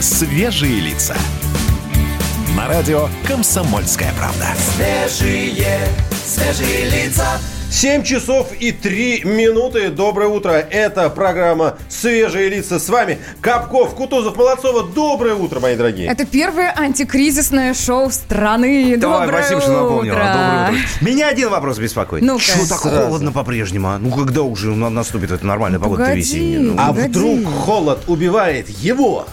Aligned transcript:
Свежие 0.00 0.80
лица. 0.80 1.16
На 2.56 2.68
радио 2.68 3.08
«Комсомольская 3.26 4.12
правда». 4.18 4.46
Свежие, 4.76 5.80
свежие 6.24 6.88
лица. 6.90 7.26
7 7.70 8.02
часов 8.02 8.48
и 8.58 8.72
3 8.72 9.22
минуты. 9.24 9.90
Доброе 9.90 10.28
утро. 10.28 10.52
Это 10.52 11.10
программа 11.10 11.76
«Свежие 11.88 12.48
лица». 12.48 12.78
С 12.78 12.88
вами 12.88 13.18
Капков, 13.42 13.94
Кутузов, 13.94 14.36
Молодцова. 14.36 14.84
Доброе 14.84 15.34
утро, 15.34 15.60
мои 15.60 15.76
дорогие. 15.76 16.08
Это 16.08 16.24
первое 16.24 16.72
антикризисное 16.74 17.74
шоу 17.74 18.10
страны. 18.10 18.96
Давай, 18.96 19.26
Доброе 19.26 19.42
спасибо, 19.42 19.60
что 19.60 19.72
напомнила. 19.82 20.16
Доброе 20.16 20.70
утро. 20.70 20.78
Меня 21.02 21.28
один 21.28 21.50
вопрос 21.50 21.78
беспокоит. 21.78 22.22
Ну-ка. 22.22 22.42
Что 22.42 22.68
так 22.68 22.78
Сразу. 22.80 23.02
холодно 23.02 23.32
по-прежнему? 23.32 23.88
а? 23.88 23.98
Ну, 23.98 24.10
когда 24.12 24.42
уже 24.42 24.68
на- 24.74 24.88
наступит 24.90 25.30
эта 25.30 25.44
нормальная 25.44 25.78
погода 25.78 26.04
Погоди. 26.04 26.20
весенняя? 26.20 26.60
Ну, 26.60 26.74
А 26.78 26.88
Погоди. 26.88 27.08
вдруг 27.08 27.44
холод 27.54 27.98
убивает 28.06 28.68
его? 28.70 29.26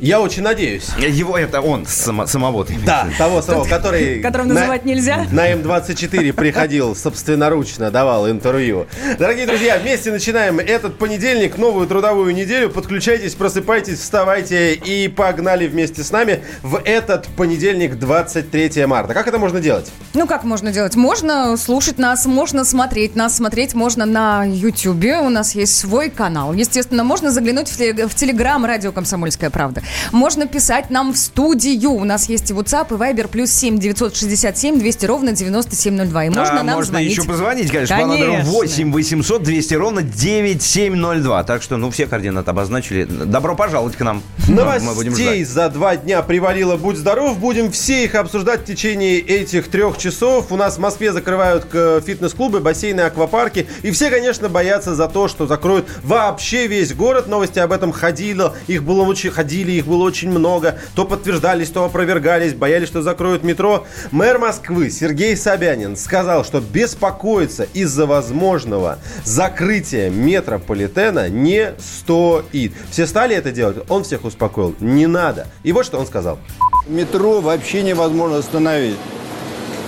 Я 0.00 0.20
очень 0.20 0.42
надеюсь. 0.44 0.90
Его 0.96 1.36
это 1.36 1.60
он, 1.60 1.84
само, 1.84 2.24
самого 2.26 2.64
ты 2.64 2.74
имеешь 2.74 2.86
Да, 2.86 3.04
виду? 3.06 3.16
того 3.18 3.42
самого, 3.42 3.64
который... 3.64 4.20
Которого 4.22 4.46
на- 4.46 4.54
называть 4.54 4.84
нельзя? 4.84 5.26
На 5.32 5.52
М24 5.52 6.32
приходил, 6.34 6.94
собственноручно 6.94 7.90
давал 7.90 8.30
интервью. 8.30 8.86
Дорогие 9.18 9.46
друзья, 9.46 9.76
вместе 9.78 10.12
начинаем 10.12 10.60
этот 10.60 10.98
понедельник, 10.98 11.58
новую 11.58 11.88
трудовую 11.88 12.32
неделю. 12.32 12.70
Подключайтесь, 12.70 13.34
просыпайтесь, 13.34 13.98
вставайте 13.98 14.74
и 14.74 15.08
погнали 15.08 15.66
вместе 15.66 16.04
с 16.04 16.12
нами 16.12 16.44
в 16.62 16.80
этот 16.84 17.26
понедельник, 17.36 17.98
23 17.98 18.86
марта. 18.86 19.14
Как 19.14 19.26
это 19.26 19.38
можно 19.40 19.60
делать? 19.60 19.90
Ну, 20.14 20.28
как 20.28 20.44
можно 20.44 20.70
делать? 20.70 20.94
Можно 20.94 21.56
слушать 21.56 21.98
нас, 21.98 22.24
можно 22.24 22.64
смотреть 22.64 23.16
нас. 23.16 23.34
Смотреть 23.36 23.74
можно 23.74 24.06
на 24.06 24.44
Ютьюбе. 24.44 25.18
У 25.18 25.28
нас 25.28 25.56
есть 25.56 25.76
свой 25.76 26.08
канал. 26.08 26.52
Естественно, 26.54 27.02
можно 27.02 27.32
заглянуть 27.32 27.68
в, 27.68 27.76
теле- 27.76 28.06
в 28.06 28.14
Телеграм 28.14 28.64
«Радио 28.64 28.92
Комсомольская 28.92 29.50
правда». 29.50 29.82
Можно 30.12 30.46
писать 30.46 30.90
нам 30.90 31.12
в 31.12 31.16
студию. 31.18 31.90
У 31.92 32.04
нас 32.04 32.28
есть 32.28 32.50
и 32.50 32.54
WhatsApp, 32.54 32.88
и 32.90 32.94
Viber, 32.98 33.28
плюс 33.28 33.50
7 33.50 33.78
967 33.78 34.78
200 34.78 35.06
ровно 35.06 35.32
9702. 35.32 36.24
И 36.24 36.28
можно 36.30 36.60
А, 36.60 36.62
нам 36.62 36.74
можно 36.76 36.92
звонить. 36.92 37.10
еще 37.12 37.22
позвонить, 37.24 37.70
конечно, 37.70 37.96
по 37.98 38.06
номеру 38.06 38.32
Конечно. 38.32 38.52
8 38.52 38.92
800 38.92 39.42
200 39.42 39.74
ровно 39.74 40.02
9702. 40.02 41.44
Так 41.44 41.62
что, 41.62 41.76
ну, 41.76 41.90
все 41.90 42.06
координаты 42.06 42.50
обозначили. 42.50 43.04
Добро 43.04 43.54
пожаловать 43.54 43.96
к 43.96 44.00
нам. 44.00 44.22
Мы 44.48 44.54
будем 44.94 45.12
Новостей 45.12 45.44
ждать. 45.44 45.48
за 45.48 45.68
два 45.70 45.96
дня 45.96 46.22
привалило 46.22 46.76
«Будь 46.76 46.96
здоров». 46.96 47.38
Будем 47.38 47.70
все 47.70 48.04
их 48.04 48.14
обсуждать 48.14 48.62
в 48.62 48.64
течение 48.64 49.18
этих 49.18 49.68
трех 49.68 49.98
часов. 49.98 50.50
У 50.50 50.56
нас 50.56 50.76
в 50.76 50.80
Москве 50.80 51.12
закрывают 51.12 51.64
к- 51.66 52.00
фитнес-клубы, 52.04 52.60
бассейны, 52.60 53.02
аквапарки. 53.02 53.66
И 53.82 53.90
все, 53.90 54.10
конечно, 54.10 54.48
боятся 54.48 54.94
за 54.94 55.08
то, 55.08 55.28
что 55.28 55.46
закроют 55.46 55.86
вообще 56.02 56.66
весь 56.66 56.94
город. 56.94 57.26
Новости 57.28 57.58
об 57.58 57.72
этом 57.72 57.92
ходили. 57.92 58.38
Их 58.66 58.82
было 58.84 59.02
очень, 59.02 59.30
ходили, 59.30 59.72
их 59.78 59.86
было 59.86 60.04
очень 60.04 60.30
много. 60.30 60.78
То 60.94 61.04
подтверждались, 61.04 61.70
то 61.70 61.84
опровергались. 61.84 62.54
Боялись, 62.54 62.88
что 62.88 63.02
закроют 63.02 63.44
метро. 63.44 63.86
Мэр 64.10 64.38
Москвы 64.38 64.90
Сергей 64.90 65.36
Собянин 65.36 65.96
сказал, 65.96 66.44
что 66.44 66.60
беспокоиться 66.60 67.66
из-за 67.74 68.06
возможного 68.06 68.98
закрытия 69.24 70.10
метрополитена 70.10 71.28
не 71.28 71.72
стоит. 71.78 72.72
Все 72.90 73.06
стали 73.06 73.34
это 73.34 73.52
делать? 73.52 73.78
Он 73.88 74.04
всех 74.04 74.24
успокоил. 74.24 74.74
Не 74.80 75.06
надо. 75.06 75.46
И 75.62 75.72
вот 75.72 75.86
что 75.86 75.98
он 75.98 76.06
сказал. 76.06 76.38
Метро 76.86 77.40
вообще 77.40 77.82
невозможно 77.82 78.38
остановить. 78.38 78.96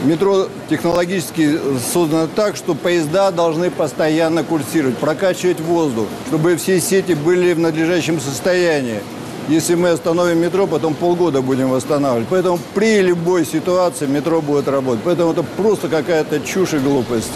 Метро 0.02 0.48
технологически 0.70 1.58
создано 1.92 2.27
так, 2.27 2.56
что 2.56 2.74
поезда 2.74 3.30
должны 3.30 3.70
постоянно 3.70 4.44
курсировать, 4.44 4.96
прокачивать 4.96 5.61
воздух, 5.61 6.06
чтобы 6.28 6.56
все 6.56 6.80
сети 6.80 7.12
были 7.12 7.52
в 7.52 7.58
надлежащем 7.58 8.18
состоянии. 8.18 9.00
Если 9.48 9.74
мы 9.74 9.91
остановим 9.91 10.38
метро, 10.38 10.66
потом 10.66 10.94
полгода 10.94 11.42
будем 11.42 11.70
восстанавливать. 11.70 12.28
Поэтому 12.28 12.58
при 12.74 13.00
любой 13.00 13.44
ситуации 13.44 14.06
метро 14.06 14.41
будет 14.41 14.69
работать. 14.69 15.02
Поэтому 15.05 15.33
это 15.33 15.42
просто 15.42 15.89
какая-то 15.89 16.40
чушь 16.40 16.74
и 16.74 16.78
глупость. 16.78 17.33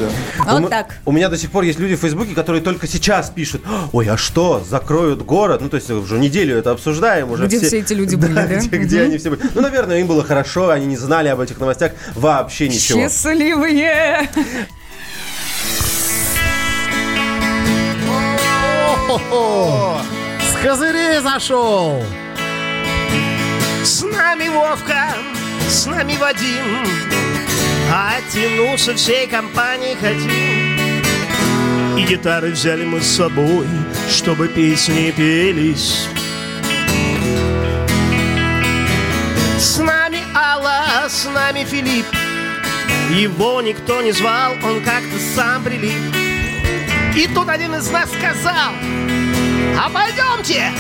Вот 0.47 0.63
у, 0.63 0.69
так. 0.69 0.99
у 1.05 1.13
меня 1.13 1.29
до 1.29 1.37
сих 1.37 1.51
пор 1.51 1.65
есть 1.65 1.79
люди 1.79 1.97
в 1.97 2.01
Фейсбуке, 2.01 2.35
которые 2.35 2.63
только 2.63 2.87
сейчас 2.87 3.31
пишут, 3.31 3.63
ой, 3.93 4.09
а 4.09 4.17
что, 4.17 4.63
закроют 4.69 5.23
город? 5.23 5.61
Ну, 5.61 5.69
то 5.69 5.77
есть 5.77 5.91
уже 5.91 6.19
неделю 6.19 6.57
это 6.57 6.71
обсуждаем. 6.71 7.31
Уже 7.31 7.47
Где 7.47 7.61
все 7.61 7.79
эти 7.79 7.93
люди 7.93 8.15
были, 8.17 8.35
да? 8.35 8.47
Где, 8.47 8.79
где 8.79 9.03
они 9.03 9.19
все 9.19 9.31
были? 9.31 9.43
Ну, 9.55 9.61
наверное, 9.61 10.01
им 10.01 10.07
было 10.07 10.23
хорошо, 10.23 10.71
они 10.71 10.87
не 10.87 10.97
знали 10.97 11.29
об 11.29 11.41
этих 11.41 11.59
новостях 11.59 11.93
вообще 12.15 12.69
ничего. 12.69 13.01
Счастливые! 13.01 14.29
С 19.07 20.14
козырей 20.65 21.21
зашел! 21.21 22.03
С 23.85 24.03
нами 24.03 24.49
Вовка, 24.49 25.15
с 25.69 25.85
нами 25.85 26.17
Вадим, 26.17 26.87
Оттянуться 27.93 28.95
всей 28.95 29.27
компанией 29.27 29.95
хотим. 29.95 30.31
И 31.99 32.03
гитары 32.05 32.51
взяли 32.51 32.85
мы 32.85 33.03
с 33.03 33.07
собой, 33.07 33.67
чтобы 34.11 34.49
песни 34.49 35.13
пелись. 35.15 36.09
С 39.59 39.79
нами 39.79 40.23
Алла, 40.35 41.07
с 41.09 41.27
нами 41.27 41.65
Филипп, 41.65 42.07
Его 43.11 43.61
никто 43.61 44.01
не 44.01 44.13
звал, 44.13 44.53
он 44.65 44.83
как-то 44.83 45.19
сам 45.37 45.63
прилип. 45.63 45.93
И 47.15 47.29
тут 47.35 47.51
один 47.51 47.75
из 47.75 47.91
нас 47.91 48.09
сказал, 48.11 48.73
а 49.79 49.91
пойдемте, 49.91 50.73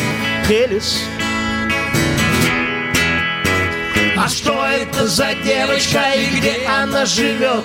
Элис. 0.48 1.04
А 4.16 4.28
что 4.28 4.64
это 4.64 5.06
за 5.06 5.34
девочка 5.44 6.00
и 6.16 6.36
где 6.36 6.66
она 6.66 7.04
живет? 7.04 7.64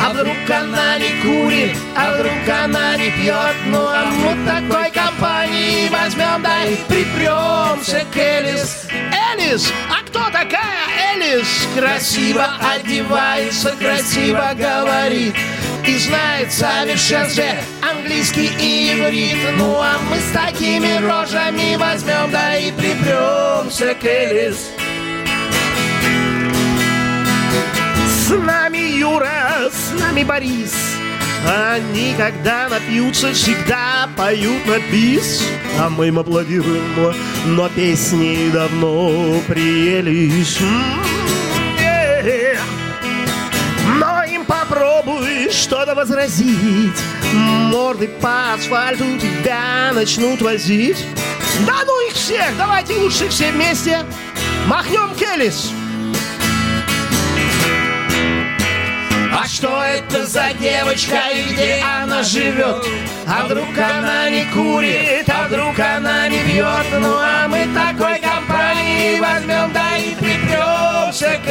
А 0.00 0.10
вдруг 0.10 0.36
она 0.48 0.96
не 0.98 1.10
курит, 1.22 1.76
а 1.96 2.14
вдруг 2.14 2.48
она 2.48 2.96
не 2.96 3.10
пьет 3.10 3.56
Ну 3.66 3.84
а 3.84 4.04
мы 4.04 4.46
такой 4.46 4.90
компании 4.92 5.88
возьмем, 5.88 6.40
да 6.40 6.64
и 6.64 6.76
припремся 6.88 8.06
к 8.12 8.16
Элис 8.16 8.86
Элис, 9.32 9.72
а 9.90 10.06
кто 10.06 10.20
такая 10.30 11.14
Элис? 11.14 11.66
Красиво 11.74 12.46
одевается, 12.60 13.72
красиво 13.72 14.52
говорит 14.54 15.34
и 15.88 15.96
знает 15.96 16.52
совершенстве 16.52 17.62
английский 17.80 18.50
и 18.60 18.92
иврит. 18.92 19.38
Ну 19.56 19.76
а 19.76 19.98
мы 20.10 20.16
с 20.18 20.32
такими 20.32 20.98
рожами 20.98 21.76
возьмем, 21.76 22.30
да 22.30 22.56
и 22.56 22.70
припремся 22.72 23.94
к 23.94 24.04
Элис. 24.04 24.70
С 28.06 28.30
нами 28.30 28.98
Юра, 28.98 29.70
с 29.72 29.98
нами 29.98 30.24
Борис. 30.24 30.74
Они, 31.46 32.14
когда 32.18 32.68
напьются, 32.68 33.32
всегда 33.32 34.10
поют 34.16 34.66
на 34.66 34.78
бис. 34.92 35.42
А 35.78 35.88
мы 35.88 36.08
им 36.08 36.18
аплодируем, 36.18 37.14
но 37.46 37.68
песни 37.70 38.50
давно 38.50 39.40
приелись 39.46 40.58
попробуй 44.68 45.50
что-то 45.50 45.94
возразить 45.94 46.96
Морды 47.32 48.08
по 48.08 48.54
асфальту 48.54 49.04
тебя 49.18 49.92
начнут 49.92 50.40
возить 50.42 51.04
Да 51.66 51.84
ну 51.86 52.08
их 52.08 52.14
всех, 52.14 52.56
давайте 52.56 52.94
лучше 52.94 53.28
все 53.28 53.50
вместе 53.50 54.00
Махнем 54.66 55.14
Келлис 55.16 55.72
А 59.32 59.46
что 59.46 59.82
это 59.82 60.26
за 60.26 60.48
девочка 60.60 61.16
и 61.32 61.52
где 61.52 61.82
она 61.82 62.22
живет? 62.22 62.84
А 63.26 63.44
вдруг 63.44 63.76
она 63.76 64.28
не 64.30 64.44
курит, 64.52 65.28
а 65.28 65.46
вдруг 65.46 65.78
она 65.78 66.28
не 66.28 66.40
пьет? 66.40 66.86
Ну 67.00 67.14
а 67.14 67.46
мы 67.48 67.66
такой 67.74 68.18
компании 68.18 69.20
возьмем, 69.20 69.72
да 69.72 69.96
и 69.96 70.14
припремся 70.14 71.38
к 71.44 71.48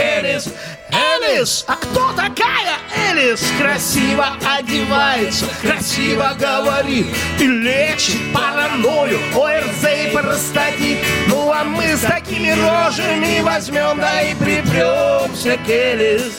Элис. 0.92 1.66
А 1.68 1.76
кто 1.76 2.12
такая 2.14 2.78
Элис? 3.10 3.44
Красиво 3.60 4.28
одевается, 4.58 5.46
красиво 5.62 6.36
говорит 6.40 7.08
и 7.40 7.48
лечит 7.48 8.34
паранойю, 8.34 9.20
ОРЗ 9.36 9.84
и 9.84 10.12
простатит. 10.12 10.98
Ну 11.28 11.52
а 11.52 11.64
мы 11.64 11.96
с 11.96 12.02
такими 12.02 12.50
рожами 12.50 13.42
возьмем, 13.42 14.00
да 14.00 14.22
и 14.22 14.36
припремся 14.36 15.58
к 15.58 15.70
Элис. 15.70 16.34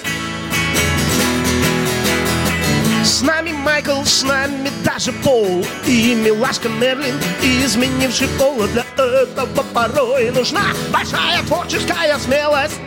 С 3.04 3.22
нами 3.22 3.52
Майкл, 3.52 4.04
с 4.04 4.22
нами 4.22 4.70
даже 4.84 5.12
Пол 5.12 5.64
И 5.86 6.14
милашка 6.14 6.68
Мерлин, 6.68 7.18
изменивший 7.42 8.28
пол 8.38 8.66
Для 8.66 8.84
этого 8.96 9.64
порой 9.72 10.30
нужна 10.30 10.74
большая 10.92 11.42
творческая 11.44 12.18
смелость 12.18 12.78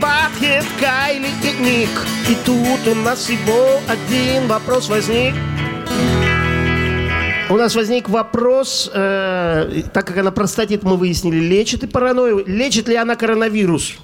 Батхед, 0.00 0.64
Кайли 0.80 1.28
и 1.42 1.62
Ник 1.62 1.88
И 2.28 2.36
тут 2.44 2.86
у 2.86 2.94
нас 2.94 3.20
всего 3.20 3.80
один 3.88 4.46
вопрос 4.46 4.88
возник 4.88 5.34
У 7.48 7.56
нас 7.56 7.74
возник 7.74 8.08
вопрос, 8.08 8.90
э, 8.94 9.82
так 9.92 10.06
как 10.06 10.16
она 10.16 10.30
простатит, 10.30 10.84
мы 10.84 10.96
выяснили, 10.96 11.38
лечит 11.38 11.84
и 11.84 11.86
паранойю. 11.86 12.44
Лечит 12.46 12.88
ли 12.88 12.96
она 12.96 13.14
коронавирус? 13.14 13.94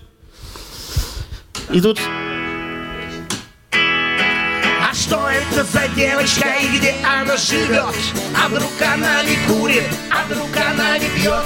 И 1.72 1.80
тут 1.80 1.98
что 5.08 5.26
это 5.30 5.64
за 5.64 5.88
девочка 5.96 6.46
и 6.60 6.76
где 6.76 6.94
она 7.02 7.34
живет? 7.38 7.94
А 8.36 8.48
вдруг 8.48 8.70
она 8.80 9.22
не 9.22 9.36
курит? 9.48 9.84
А 10.10 10.26
вдруг 10.26 10.48
она 10.54 10.98
не 10.98 11.08
пьет? 11.08 11.42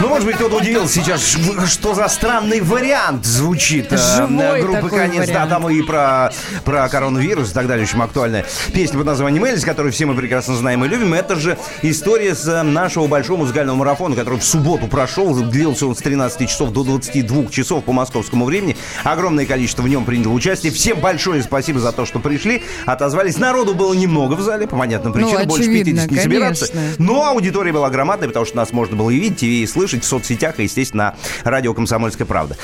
Ну, 0.00 0.08
может 0.08 0.24
быть, 0.24 0.36
кто-то 0.36 0.56
удивился 0.56 0.94
сейчас, 0.94 1.36
что 1.66 1.94
за 1.94 2.08
странный 2.08 2.62
вариант 2.62 3.26
звучит 3.26 3.92
э, 3.92 3.98
Живой 3.98 4.62
группы 4.62 4.82
такой 4.82 4.98
«Конец». 4.98 5.26
Да, 5.26 5.44
вариант. 5.44 5.50
там 5.50 5.68
и 5.68 5.82
про, 5.82 6.32
про 6.64 6.88
коронавирус 6.88 7.50
и 7.50 7.54
так 7.54 7.66
далее 7.66 7.86
очень 7.86 8.00
актуальная 8.00 8.46
песня 8.72 8.96
под 8.96 9.06
названием 9.06 9.44
«Эльс», 9.44 9.62
которую 9.62 9.92
все 9.92 10.06
мы 10.06 10.14
прекрасно 10.14 10.56
знаем 10.56 10.82
и 10.86 10.88
любим. 10.88 11.12
Это 11.12 11.36
же 11.36 11.58
история 11.82 12.34
с 12.34 12.48
э, 12.48 12.62
нашего 12.62 13.08
большого 13.08 13.40
музыкального 13.40 13.76
марафона, 13.76 14.16
который 14.16 14.38
в 14.38 14.44
субботу 14.44 14.86
прошел. 14.86 15.34
Длился 15.34 15.86
он 15.86 15.94
с 15.94 15.98
13 15.98 16.48
часов 16.48 16.70
до 16.70 16.82
22 16.82 17.50
часов 17.50 17.84
по 17.84 17.92
московскому 17.92 18.46
времени. 18.46 18.74
Огромное 19.04 19.44
количество 19.44 19.82
в 19.82 19.88
нем 19.88 20.06
приняло 20.06 20.32
участие. 20.32 20.72
Всем 20.72 20.98
большое 20.98 21.42
спасибо 21.42 21.78
за 21.78 21.92
то, 21.92 22.06
что 22.06 22.18
пришли. 22.18 22.62
Отозвались. 23.02 23.36
Народу 23.36 23.74
было 23.74 23.92
немного 23.94 24.34
в 24.34 24.40
зале, 24.40 24.68
по 24.68 24.76
понятным 24.76 25.12
причинам. 25.12 25.46
Больше 25.48 25.64
Ну, 25.66 25.72
очевидно, 25.72 26.02
50 26.02 26.10
не 26.12 26.18
собираться. 26.18 26.72
конечно. 26.72 27.04
Но 27.04 27.26
аудитория 27.26 27.72
была 27.72 27.90
громадная, 27.90 28.28
потому 28.28 28.46
что 28.46 28.56
нас 28.56 28.72
можно 28.72 28.96
было 28.96 29.10
и 29.10 29.18
видеть, 29.18 29.42
и 29.42 29.66
слышать 29.66 30.04
в 30.04 30.06
соцсетях, 30.06 30.60
и, 30.60 30.62
естественно, 30.64 31.16
на 31.44 31.50
радио 31.50 31.74
«Комсомольская 31.74 32.26
правда». 32.28 32.56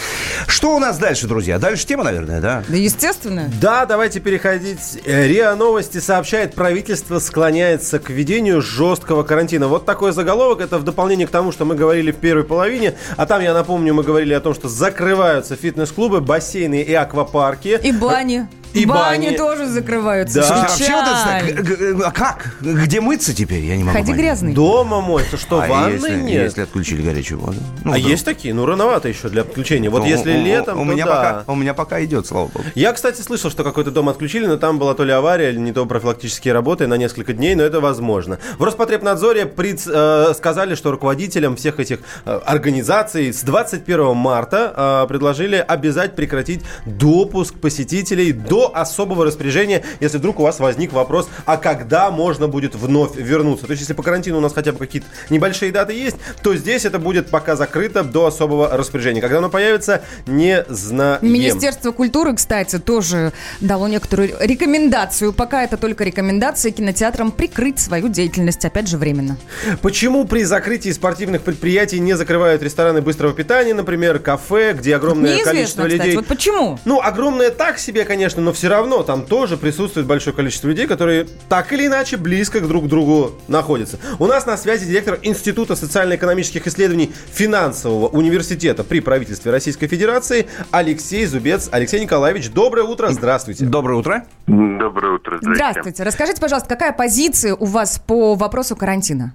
Что 0.46 0.76
у 0.76 0.78
нас 0.78 0.96
дальше, 0.98 1.26
друзья? 1.26 1.58
Дальше 1.58 1.84
тема, 1.86 2.04
наверное, 2.04 2.40
да? 2.40 2.62
Да, 2.68 2.76
естественно. 2.76 3.50
Да, 3.60 3.84
давайте 3.84 4.20
переходить. 4.20 5.00
Э, 5.04 5.26
РИА 5.26 5.56
Новости 5.56 5.98
сообщает, 5.98 6.54
правительство 6.54 7.18
склоняется 7.18 7.98
к 7.98 8.08
введению 8.10 8.62
жесткого 8.62 9.24
карантина. 9.24 9.66
Вот 9.66 9.86
такой 9.86 10.12
заголовок. 10.12 10.60
Это 10.60 10.78
в 10.78 10.84
дополнение 10.84 11.26
к 11.26 11.30
тому, 11.30 11.50
что 11.50 11.64
мы 11.64 11.74
говорили 11.74 12.12
в 12.12 12.16
первой 12.16 12.44
половине. 12.44 12.94
А 13.16 13.26
там, 13.26 13.42
я 13.42 13.52
напомню, 13.54 13.92
мы 13.92 14.04
говорили 14.04 14.34
о 14.34 14.40
том, 14.40 14.54
что 14.54 14.68
закрываются 14.68 15.56
фитнес-клубы, 15.56 16.20
бассейны 16.20 16.80
и 16.82 16.94
аквапарки. 16.94 17.80
И 17.82 17.90
бани. 17.90 18.46
И 18.74 18.84
бани. 18.84 19.36
тоже 19.36 19.66
закрываются. 19.66 20.40
Да. 20.40 20.46
Слушайте, 20.46 20.92
а 20.92 20.96
вообще 21.02 21.62
вот 21.64 21.90
это, 21.96 22.06
а 22.08 22.10
как? 22.12 22.54
Где 22.60 23.00
мыться 23.00 23.34
теперь? 23.34 23.64
Я 23.64 23.76
не 23.76 23.82
могу 23.84 23.96
Ходи 23.96 24.06
понять. 24.12 24.20
грязный. 24.20 24.52
Дома 24.52 25.00
моется, 25.00 25.36
что 25.36 25.60
А 25.62 25.66
ванны 25.66 25.94
если, 25.94 26.16
нет. 26.20 26.42
если 26.44 26.62
отключили 26.62 27.02
горячую 27.02 27.40
воду? 27.40 27.56
Ну, 27.84 27.92
а 27.92 27.96
вдруг. 27.96 28.10
есть 28.10 28.24
такие? 28.24 28.54
Ну, 28.54 28.66
рановато 28.66 29.08
еще 29.08 29.28
для 29.28 29.42
отключения. 29.42 29.90
Вот 29.90 30.00
Ну, 30.02 30.06
если 30.06 30.32
у- 30.36 30.40
у- 30.40 30.44
летом, 30.44 30.80
у, 30.80 30.84
то 30.84 30.90
меня 30.92 31.06
да. 31.06 31.14
пока, 31.44 31.52
у 31.52 31.56
меня 31.56 31.74
пока 31.74 32.04
идет, 32.04 32.26
слава 32.26 32.46
богу. 32.48 32.64
Я, 32.74 32.92
кстати, 32.92 33.20
слышал, 33.22 33.50
что 33.50 33.64
какой-то 33.64 33.90
дом 33.90 34.08
отключили, 34.08 34.46
но 34.46 34.56
там 34.56 34.78
была 34.78 34.94
то 34.94 35.04
ли 35.04 35.12
авария, 35.12 35.50
или 35.50 35.58
не 35.58 35.72
то 35.72 35.86
профилактические 35.86 36.52
работы 36.54 36.86
на 36.86 36.94
несколько 36.94 37.32
дней, 37.32 37.54
но 37.54 37.62
это 37.62 37.80
возможно. 37.80 38.38
В 38.58 38.62
Роспотребнадзоре 38.64 39.44
приц- 39.44 39.88
э, 39.90 40.34
сказали, 40.34 40.74
что 40.74 40.90
руководителям 40.90 41.56
всех 41.56 41.80
этих 41.80 42.00
э, 42.26 42.40
организаций 42.44 43.32
с 43.32 43.42
21 43.42 44.14
марта 44.14 45.02
э, 45.04 45.08
предложили 45.08 45.56
обязать 45.56 46.14
прекратить 46.16 46.62
допуск 46.84 47.54
посетителей 47.54 48.32
до 48.32 48.57
особого 48.66 49.24
распоряжения, 49.24 49.84
если 50.00 50.18
вдруг 50.18 50.40
у 50.40 50.42
вас 50.42 50.58
возник 50.60 50.92
вопрос, 50.92 51.28
а 51.44 51.56
когда 51.56 52.10
можно 52.10 52.48
будет 52.48 52.74
вновь 52.74 53.16
вернуться. 53.16 53.66
То 53.66 53.72
есть, 53.72 53.82
если 53.82 53.94
по 53.94 54.02
карантину 54.02 54.38
у 54.38 54.40
нас 54.40 54.52
хотя 54.52 54.72
бы 54.72 54.78
какие-то 54.78 55.06
небольшие 55.30 55.72
даты 55.72 55.92
есть, 55.92 56.16
то 56.42 56.54
здесь 56.56 56.84
это 56.84 56.98
будет 56.98 57.30
пока 57.30 57.56
закрыто 57.56 58.02
до 58.02 58.26
особого 58.26 58.76
распоряжения. 58.76 59.20
Когда 59.20 59.38
оно 59.38 59.50
появится, 59.50 60.02
не 60.26 60.64
знаем. 60.68 61.18
Министерство 61.22 61.92
культуры, 61.92 62.34
кстати, 62.34 62.78
тоже 62.78 63.32
дало 63.60 63.88
некоторую 63.88 64.34
рекомендацию. 64.40 65.32
Пока 65.32 65.62
это 65.62 65.76
только 65.76 66.04
рекомендация 66.04 66.72
кинотеатрам 66.72 67.30
прикрыть 67.30 67.78
свою 67.78 68.08
деятельность, 68.08 68.64
опять 68.64 68.88
же, 68.88 68.98
временно. 68.98 69.36
Почему 69.82 70.24
при 70.24 70.44
закрытии 70.44 70.90
спортивных 70.90 71.42
предприятий 71.42 72.00
не 72.00 72.14
закрывают 72.14 72.62
рестораны 72.62 73.02
быстрого 73.02 73.34
питания, 73.34 73.74
например, 73.74 74.18
кафе, 74.18 74.72
где 74.72 74.96
огромное 74.96 75.42
количество 75.42 75.52
Неизвестно, 75.52 75.84
кстати. 75.84 76.02
людей? 76.02 76.16
Вот 76.16 76.26
почему? 76.26 76.78
Ну, 76.84 77.00
огромное 77.00 77.50
так 77.50 77.78
себе, 77.78 78.04
конечно, 78.04 78.42
но 78.48 78.54
все 78.54 78.68
равно 78.68 79.02
там 79.02 79.26
тоже 79.26 79.58
присутствует 79.58 80.06
большое 80.06 80.34
количество 80.34 80.68
людей, 80.68 80.86
которые 80.86 81.26
так 81.50 81.70
или 81.74 81.86
иначе 81.86 82.16
близко 82.16 82.60
к 82.60 82.66
друг 82.66 82.88
другу 82.88 83.32
находятся. 83.46 83.98
У 84.18 84.26
нас 84.26 84.46
на 84.46 84.56
связи 84.56 84.86
директор 84.86 85.18
Института 85.22 85.76
социально-экономических 85.76 86.66
исследований 86.66 87.12
финансового 87.30 88.08
университета 88.08 88.84
при 88.84 89.00
правительстве 89.00 89.52
Российской 89.52 89.86
Федерации 89.86 90.46
Алексей 90.70 91.26
Зубец. 91.26 91.68
Алексей 91.70 92.00
Николаевич, 92.00 92.50
доброе 92.50 92.84
утро, 92.84 93.08
здравствуйте. 93.08 93.66
Доброе 93.66 93.98
утро. 93.98 94.24
Доброе 94.46 95.16
утро, 95.16 95.36
здрасте. 95.42 95.54
Здравствуйте. 95.54 96.02
Расскажите, 96.04 96.40
пожалуйста, 96.40 96.70
какая 96.70 96.94
позиция 96.94 97.54
у 97.54 97.66
вас 97.66 97.98
по 97.98 98.34
вопросу 98.34 98.76
карантина? 98.76 99.34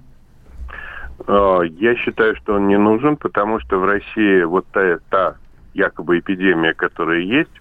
А, 1.28 1.60
Я 1.60 1.94
считаю, 1.94 2.34
что 2.34 2.54
он 2.54 2.66
не 2.66 2.78
нужен, 2.78 3.16
потому 3.16 3.60
что 3.60 3.78
в 3.78 3.84
России 3.84 4.42
вот 4.42 4.66
та, 4.72 4.98
та 5.08 5.36
якобы 5.72 6.18
эпидемия, 6.18 6.74
которая 6.74 7.20
есть, 7.20 7.52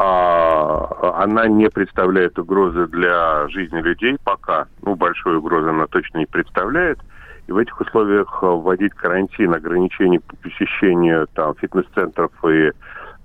а, 0.00 1.22
она 1.24 1.48
не 1.48 1.68
представляет 1.68 2.38
угрозы 2.38 2.86
для 2.86 3.48
жизни 3.48 3.80
людей 3.80 4.16
пока. 4.22 4.68
Ну, 4.82 4.94
большой 4.94 5.38
угрозы 5.38 5.70
она 5.70 5.88
точно 5.88 6.18
не 6.18 6.26
представляет. 6.26 7.00
И 7.48 7.52
в 7.52 7.56
этих 7.56 7.80
условиях 7.80 8.38
а, 8.42 8.46
вводить 8.46 8.94
карантин, 8.94 9.54
ограничения 9.54 10.20
по 10.20 10.36
посещению 10.36 11.26
там, 11.34 11.56
фитнес-центров 11.56 12.30
и 12.44 12.70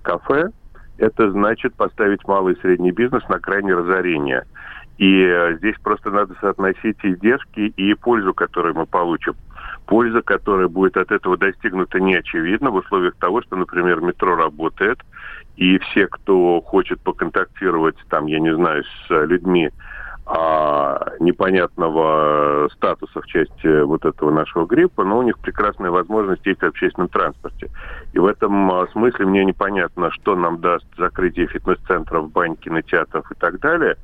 кафе, 0.02 0.50
это 0.98 1.30
значит 1.30 1.74
поставить 1.74 2.26
малый 2.26 2.54
и 2.54 2.60
средний 2.60 2.90
бизнес 2.90 3.22
на 3.28 3.38
крайнее 3.38 3.76
разорение. 3.76 4.42
И 4.98 5.22
э, 5.22 5.56
здесь 5.58 5.76
просто 5.80 6.10
надо 6.10 6.34
соотносить 6.40 6.98
издержки 7.04 7.60
и 7.60 7.94
пользу, 7.94 8.34
которую 8.34 8.74
мы 8.74 8.86
получим. 8.86 9.34
Польза, 9.86 10.22
которая 10.22 10.68
будет 10.68 10.96
от 10.96 11.12
этого 11.12 11.36
достигнута, 11.36 12.00
не 12.00 12.16
очевидна 12.16 12.70
в 12.70 12.76
условиях 12.76 13.14
того, 13.16 13.42
что, 13.42 13.56
например, 13.56 14.00
метро 14.00 14.34
работает, 14.34 14.98
и 15.56 15.78
все, 15.78 16.06
кто 16.06 16.60
хочет 16.62 17.00
поконтактировать, 17.02 17.96
там, 18.08 18.26
я 18.26 18.40
не 18.40 18.54
знаю, 18.54 18.82
с 18.84 19.10
людьми 19.10 19.70
а, 20.26 21.12
непонятного 21.20 22.68
статуса 22.74 23.20
в 23.20 23.26
части 23.26 23.82
вот 23.82 24.06
этого 24.06 24.30
нашего 24.30 24.64
гриппа, 24.66 25.04
но 25.04 25.18
у 25.18 25.22
них 25.22 25.38
прекрасная 25.38 25.90
возможность 25.90 26.46
есть 26.46 26.62
в 26.62 26.66
общественном 26.66 27.08
транспорте. 27.08 27.68
И 28.12 28.18
в 28.18 28.26
этом 28.26 28.70
а, 28.72 28.86
смысле 28.88 29.26
мне 29.26 29.44
непонятно, 29.44 30.10
что 30.10 30.34
нам 30.34 30.60
даст 30.60 30.86
закрытие 30.96 31.46
фитнес-центров, 31.46 32.32
бань, 32.32 32.56
кинотеатров 32.56 33.30
и 33.30 33.34
так 33.34 33.60
далее, 33.60 33.96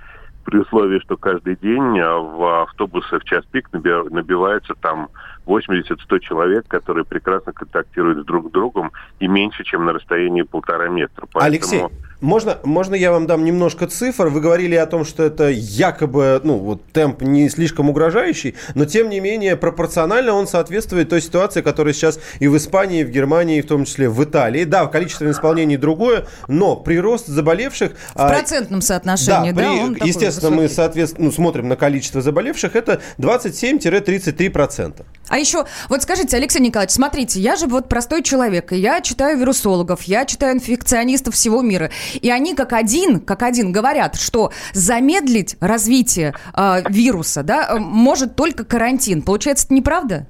при 0.44 0.58
условии, 0.58 0.98
что 1.00 1.16
каждый 1.16 1.56
день 1.56 1.98
а, 1.98 2.18
в 2.18 2.62
автобусы 2.62 3.18
в 3.18 3.24
час 3.24 3.42
пик 3.50 3.68
наби- 3.72 4.10
набивается 4.10 4.74
там 4.80 5.08
80-100 5.50 6.20
человек, 6.20 6.66
которые 6.68 7.04
прекрасно 7.04 7.52
контактируют 7.52 8.26
друг 8.26 8.48
с 8.48 8.50
другом 8.52 8.92
и 9.18 9.26
меньше, 9.26 9.64
чем 9.64 9.84
на 9.84 9.92
расстоянии 9.92 10.42
полтора 10.42 10.88
метра. 10.88 11.26
Поэтому... 11.32 11.46
Алексей, 11.46 11.82
можно, 12.20 12.58
можно 12.64 12.94
я 12.94 13.12
вам 13.12 13.26
дам 13.26 13.44
немножко 13.44 13.86
цифр? 13.86 14.26
Вы 14.28 14.40
говорили 14.40 14.74
о 14.74 14.86
том, 14.86 15.04
что 15.06 15.22
это 15.22 15.48
якобы, 15.48 16.40
ну, 16.44 16.58
вот 16.58 16.84
темп 16.92 17.22
не 17.22 17.48
слишком 17.48 17.88
угрожающий, 17.88 18.56
но 18.74 18.84
тем 18.84 19.08
не 19.08 19.20
менее 19.20 19.56
пропорционально 19.56 20.34
он 20.34 20.46
соответствует 20.46 21.08
той 21.08 21.22
ситуации, 21.22 21.62
которая 21.62 21.94
сейчас 21.94 22.20
и 22.38 22.48
в 22.48 22.56
Испании, 22.56 23.00
и 23.00 23.04
в 23.04 23.10
Германии, 23.10 23.58
и 23.58 23.62
в 23.62 23.66
том 23.66 23.86
числе 23.86 24.10
в 24.10 24.22
Италии. 24.22 24.64
Да, 24.64 24.86
количество 24.86 25.30
исполнений 25.30 25.78
другое, 25.78 26.26
но 26.46 26.76
прирост 26.76 27.26
заболевших... 27.26 27.92
В 28.14 28.28
процентном 28.28 28.82
соотношении, 28.82 29.52
да? 29.52 29.56
при- 29.56 29.80
он 29.80 29.94
такой 29.94 30.08
естественно, 30.08 30.50
мы 30.50 30.68
соответственно, 30.68 31.26
ну, 31.26 31.32
смотрим 31.32 31.68
на 31.68 31.76
количество 31.76 32.20
заболевших, 32.20 32.76
это 32.76 33.00
27-33%. 33.18 35.04
А 35.30 35.38
еще, 35.38 35.64
вот 35.88 36.02
скажите, 36.02 36.36
Алексей 36.36 36.60
Николаевич, 36.60 36.92
смотрите, 36.92 37.38
я 37.38 37.54
же 37.54 37.66
вот 37.66 37.88
простой 37.88 38.24
человек, 38.24 38.72
и 38.72 38.76
я 38.76 39.00
читаю 39.00 39.38
вирусологов, 39.38 40.02
я 40.02 40.26
читаю 40.26 40.56
инфекционистов 40.56 41.34
всего 41.34 41.62
мира, 41.62 41.90
и 42.20 42.28
они 42.30 42.56
как 42.56 42.72
один, 42.72 43.20
как 43.20 43.44
один 43.44 43.70
говорят, 43.70 44.16
что 44.16 44.50
замедлить 44.72 45.56
развитие 45.60 46.34
э, 46.52 46.82
вируса, 46.90 47.44
да, 47.44 47.68
э, 47.70 47.78
может 47.78 48.34
только 48.34 48.64
карантин. 48.64 49.22
Получается, 49.22 49.66
это 49.66 49.74
неправда? 49.74 50.26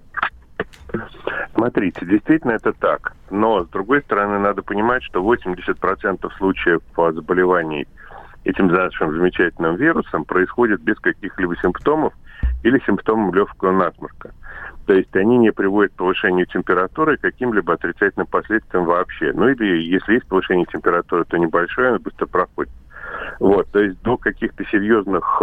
Смотрите, 1.54 2.04
действительно 2.04 2.52
это 2.52 2.74
так. 2.74 3.14
Но, 3.30 3.64
с 3.64 3.68
другой 3.68 4.02
стороны, 4.02 4.38
надо 4.38 4.60
понимать, 4.60 5.02
что 5.02 5.20
80% 5.20 6.28
случаев 6.36 6.82
заболеваний 6.94 7.88
этим 8.44 8.66
нашим 8.66 9.12
замечательным 9.12 9.76
вирусом 9.76 10.26
происходит 10.26 10.82
без 10.82 10.98
каких-либо 10.98 11.56
симптомов 11.56 12.12
или 12.62 12.78
симптомов 12.84 13.34
легкого 13.34 13.72
насморка. 13.72 14.32
То 14.86 14.94
есть 14.94 15.14
они 15.14 15.38
не 15.38 15.52
приводят 15.52 15.92
к 15.92 15.96
повышению 15.96 16.46
температуры 16.46 17.16
каким-либо 17.16 17.74
отрицательным 17.74 18.26
последствиям 18.26 18.84
вообще. 18.84 19.32
Ну 19.32 19.48
или 19.48 19.82
если 19.82 20.14
есть 20.14 20.26
повышение 20.26 20.66
температуры, 20.66 21.24
то 21.24 21.36
небольшое, 21.36 21.90
оно 21.90 21.98
быстро 21.98 22.26
проходит. 22.26 22.72
Вот, 23.38 23.68
то 23.70 23.80
есть 23.80 24.00
до 24.02 24.16
каких-то 24.16 24.64
серьезных 24.66 25.42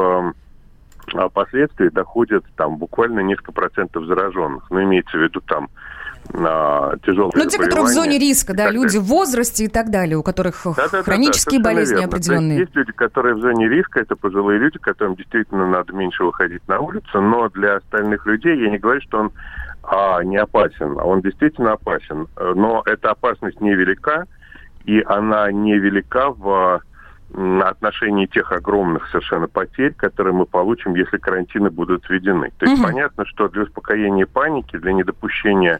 а 1.13 1.29
последствий 1.29 1.89
доходят 1.89 2.43
там 2.57 2.77
буквально 2.77 3.21
несколько 3.21 3.51
процентов 3.53 4.05
зараженных. 4.05 4.69
Ну, 4.69 4.83
имеется 4.83 5.17
в 5.17 5.21
виду 5.21 5.41
там 5.41 5.69
а, 6.33 6.95
тяжелые 7.05 7.31
Ну, 7.35 7.49
те, 7.49 7.57
которые 7.57 7.85
в 7.85 7.89
зоне 7.89 8.17
риска, 8.19 8.53
да, 8.53 8.69
люди 8.69 8.97
в 8.97 9.03
возрасте 9.03 9.65
и 9.65 9.67
так 9.67 9.89
далее, 9.89 10.17
у 10.17 10.23
которых 10.23 10.61
Да-да-да-да, 10.63 11.03
хронические 11.03 11.59
совершенно 11.59 11.63
болезни 11.63 11.93
верно. 11.95 12.07
Определенные. 12.07 12.57
есть, 12.59 12.61
есть 12.61 12.75
люди, 12.75 12.91
которые 12.91 13.35
в 13.35 13.41
зоне 13.41 13.69
риска, 13.69 13.99
это 13.99 14.15
пожилые 14.15 14.59
люди, 14.59 14.77
которым 14.79 15.15
действительно 15.15 15.67
надо 15.67 15.93
меньше 15.93 16.23
выходить 16.23 16.67
на 16.67 16.79
улицу, 16.79 17.21
но 17.21 17.49
для 17.49 17.77
остальных 17.77 18.25
людей 18.25 18.57
я 18.59 18.69
не 18.69 18.77
говорю, 18.77 19.01
что 19.01 19.19
он 19.19 19.31
а, 19.83 20.23
не 20.23 20.37
опасен, 20.37 20.97
он 20.99 21.21
действительно 21.21 21.73
опасен. 21.73 22.27
Э, 22.35 22.53
Но 22.55 22.83
эта 22.85 23.11
опасность 23.11 23.61
невелика, 23.61 24.25
и 24.85 25.01
она 25.05 25.51
невелика 25.51 26.31
в 26.31 26.81
отношении 27.33 28.25
тех 28.25 28.51
огромных 28.51 29.07
совершенно 29.09 29.47
потерь, 29.47 29.93
которые 29.93 30.33
мы 30.33 30.45
получим, 30.45 30.95
если 30.95 31.17
карантины 31.17 31.69
будут 31.69 32.09
введены. 32.09 32.51
То 32.57 32.65
есть 32.65 32.77
Мгм. 32.79 32.91
понятно, 32.91 33.25
что 33.25 33.47
для 33.49 33.63
успокоения 33.63 34.25
паники, 34.25 34.77
для 34.77 34.93
недопущения 34.93 35.79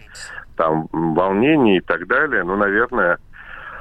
там 0.55 0.87
волнений 0.91 1.77
и 1.77 1.81
так 1.81 2.07
далее, 2.07 2.43
ну, 2.43 2.55
наверное, 2.57 3.17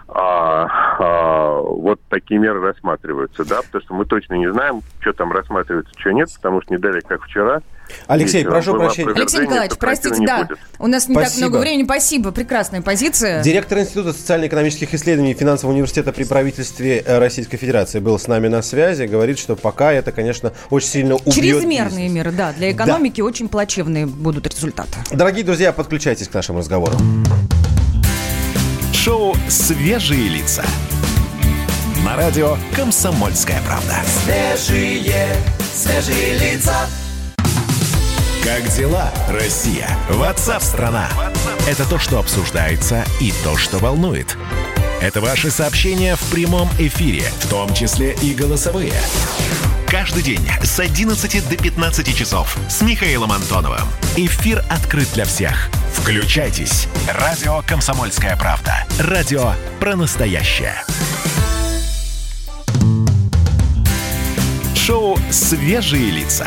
а, 0.08 0.66
а, 0.98 1.60
вот 1.60 2.00
такие 2.08 2.38
меры 2.38 2.60
рассматриваются, 2.60 3.44
да, 3.44 3.62
потому 3.62 3.82
что 3.82 3.94
мы 3.94 4.04
точно 4.04 4.34
не 4.34 4.50
знаем, 4.52 4.82
что 5.00 5.12
там 5.12 5.32
рассматривается, 5.32 5.92
что 5.98 6.12
нет, 6.12 6.28
потому 6.34 6.62
что 6.62 6.72
не 6.74 6.78
дали, 6.78 7.00
как 7.00 7.22
вчера. 7.24 7.60
Алексей, 8.06 8.38
вечером 8.38 8.52
прошу 8.52 8.74
прощения. 8.76 9.12
Алексей 9.14 9.40
Николаевич, 9.42 9.78
простите, 9.78 10.26
да, 10.26 10.44
будет. 10.44 10.58
у 10.78 10.86
нас 10.86 11.08
не 11.08 11.14
так 11.14 11.26
Спасибо. 11.26 11.48
много 11.48 11.60
времени. 11.60 11.84
Спасибо, 11.84 12.32
прекрасная 12.32 12.82
позиция. 12.82 13.42
Директор 13.42 13.78
Института 13.78 14.12
социально-экономических 14.12 14.92
исследований 14.94 15.32
и 15.32 15.34
финансового 15.34 15.74
университета 15.74 16.12
при 16.12 16.24
правительстве 16.24 17.02
э, 17.04 17.18
Российской 17.18 17.56
Федерации 17.56 18.00
был 18.00 18.18
с 18.18 18.26
нами 18.26 18.48
на 18.48 18.62
связи. 18.62 19.04
Говорит, 19.04 19.38
что 19.38 19.56
пока 19.56 19.92
это, 19.92 20.12
конечно, 20.12 20.52
очень 20.70 20.88
сильно 20.88 21.14
убьет 21.16 21.34
Чрезмерные 21.34 22.06
бизнес. 22.06 22.12
меры, 22.12 22.32
да, 22.32 22.52
для 22.52 22.72
экономики 22.72 23.20
очень 23.20 23.48
плачевные 23.48 24.06
будут 24.06 24.46
результаты. 24.46 24.98
Дорогие 25.12 25.44
друзья, 25.44 25.72
подключайтесь 25.72 26.28
к 26.28 26.34
нашему 26.34 26.60
разговору. 26.60 26.96
Шоу 29.06 29.36
«Свежие 29.48 30.28
лица». 30.28 30.64
На 32.04 32.16
радио 32.16 32.56
«Комсомольская 32.74 33.62
правда». 33.62 34.00
Свежие, 34.24 35.36
свежие 35.72 36.36
лица. 36.36 36.74
Как 38.42 38.68
дела, 38.74 39.12
Россия? 39.28 39.88
Ватсап-страна! 40.10 41.08
Это 41.68 41.88
то, 41.88 42.00
что 42.00 42.18
обсуждается 42.18 43.04
и 43.20 43.32
то, 43.44 43.56
что 43.56 43.78
волнует. 43.78 44.36
Это 45.00 45.20
ваши 45.20 45.52
сообщения 45.52 46.16
в 46.16 46.30
прямом 46.32 46.68
эфире, 46.80 47.22
в 47.42 47.48
том 47.48 47.72
числе 47.74 48.16
и 48.20 48.34
голосовые. 48.34 48.94
Каждый 49.88 50.24
день 50.24 50.44
с 50.64 50.80
11 50.80 51.48
до 51.48 51.56
15 51.56 52.16
часов 52.16 52.58
с 52.68 52.82
Михаилом 52.82 53.30
Антоновым. 53.30 53.86
Эфир 54.16 54.64
открыт 54.68 55.08
для 55.14 55.24
всех. 55.24 55.70
Включайтесь. 55.94 56.88
Радио 57.08 57.62
«Комсомольская 57.68 58.36
правда». 58.36 58.84
Радио 58.98 59.52
про 59.78 59.94
настоящее. 59.94 60.74
Шоу 64.74 65.16
«Свежие 65.30 66.10
лица». 66.10 66.46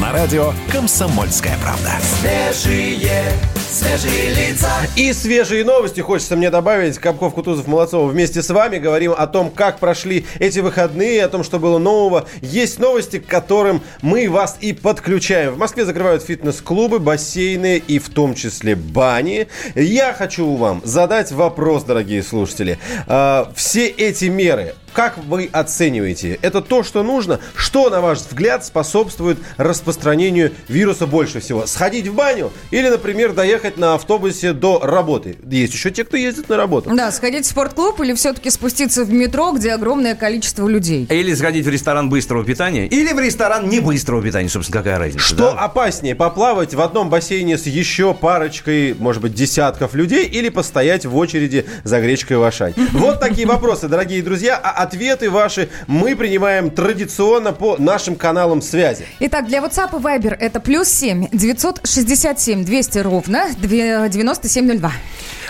На 0.00 0.10
радио 0.12 0.54
«Комсомольская 0.72 1.58
правда». 1.58 1.92
Свежие, 2.18 3.30
свежие 3.70 4.34
лица. 4.34 4.70
И 4.96 5.12
свежие 5.12 5.64
новости 5.64 6.00
хочется 6.00 6.36
мне 6.36 6.50
добавить. 6.50 6.98
Капков, 6.98 7.34
Кутузов, 7.34 7.66
Молодцова 7.66 8.08
вместе 8.08 8.42
с 8.42 8.50
вами 8.50 8.78
говорим 8.78 9.14
о 9.16 9.26
том, 9.26 9.50
как 9.50 9.78
прошли 9.78 10.26
эти 10.38 10.58
выходные, 10.58 11.24
о 11.24 11.28
том, 11.28 11.44
что 11.44 11.58
было 11.58 11.78
нового. 11.78 12.26
Есть 12.40 12.78
новости, 12.78 13.20
к 13.20 13.26
которым 13.26 13.80
мы 14.02 14.28
вас 14.28 14.56
и 14.60 14.72
подключаем. 14.72 15.54
В 15.54 15.58
Москве 15.58 15.84
закрывают 15.84 16.22
фитнес-клубы, 16.24 16.98
бассейны 16.98 17.78
и 17.78 17.98
в 17.98 18.08
том 18.08 18.34
числе 18.34 18.74
бани. 18.74 19.46
Я 19.74 20.12
хочу 20.14 20.56
вам 20.56 20.82
задать 20.84 21.30
вопрос, 21.30 21.84
дорогие 21.84 22.22
слушатели. 22.22 22.78
А, 23.06 23.52
все 23.54 23.86
эти 23.86 24.24
меры, 24.24 24.74
как 24.92 25.18
вы 25.18 25.48
оцениваете? 25.52 26.38
Это 26.42 26.60
то, 26.60 26.82
что 26.82 27.02
нужно? 27.02 27.38
Что, 27.54 27.90
на 27.90 28.00
ваш 28.00 28.18
взгляд, 28.18 28.64
способствует 28.64 29.38
распространению 29.56 30.52
вируса 30.68 31.06
больше 31.06 31.40
всего? 31.40 31.66
Сходить 31.66 32.08
в 32.08 32.14
баню 32.14 32.52
или, 32.70 32.88
например, 32.88 33.32
доехать 33.32 33.59
на 33.76 33.94
автобусе 33.94 34.52
до 34.52 34.80
работы? 34.82 35.36
Есть 35.50 35.74
еще 35.74 35.90
те, 35.90 36.04
кто 36.04 36.16
ездит 36.16 36.48
на 36.48 36.56
работу. 36.56 36.90
Да, 36.94 37.10
сходить 37.12 37.44
в 37.46 37.48
спортклуб 37.48 38.00
или 38.00 38.14
все-таки 38.14 38.50
спуститься 38.50 39.04
в 39.04 39.12
метро, 39.12 39.52
где 39.52 39.72
огромное 39.72 40.14
количество 40.14 40.66
людей. 40.68 41.06
Или 41.10 41.34
сходить 41.34 41.66
в 41.66 41.68
ресторан 41.68 42.08
быстрого 42.08 42.44
питания, 42.44 42.86
или 42.86 43.12
в 43.12 43.18
ресторан 43.18 43.68
не 43.68 43.80
быстрого 43.80 44.22
питания, 44.22 44.48
собственно, 44.48 44.82
какая 44.82 44.98
разница. 44.98 45.24
Что 45.24 45.52
да? 45.52 45.60
опаснее, 45.60 46.14
поплавать 46.14 46.74
в 46.74 46.80
одном 46.80 47.10
бассейне 47.10 47.58
с 47.58 47.66
еще 47.66 48.14
парочкой, 48.14 48.94
может 48.98 49.22
быть, 49.22 49.34
десятков 49.34 49.94
людей 49.94 50.26
или 50.26 50.48
постоять 50.48 51.06
в 51.06 51.16
очереди 51.16 51.66
за 51.84 52.00
гречкой 52.00 52.36
в 52.36 52.42
Ашань? 52.42 52.74
Вот 52.92 53.18
такие 53.20 53.46
вопросы, 53.46 53.88
дорогие 53.88 54.22
друзья. 54.22 54.60
А 54.62 54.82
ответы 54.82 55.30
ваши 55.30 55.68
мы 55.86 56.14
принимаем 56.14 56.70
традиционно 56.70 57.52
по 57.52 57.76
нашим 57.78 58.16
каналам 58.16 58.62
связи. 58.62 59.06
Итак, 59.20 59.46
для 59.46 59.58
WhatsApp 59.58 59.98
и 59.98 60.02
Viber 60.02 60.36
это 60.38 60.60
плюс 60.60 60.88
7 60.88 61.28
967 61.32 62.64
200 62.64 62.98
ровно 62.98 63.30
2 63.30 63.49
9702. 63.56 64.92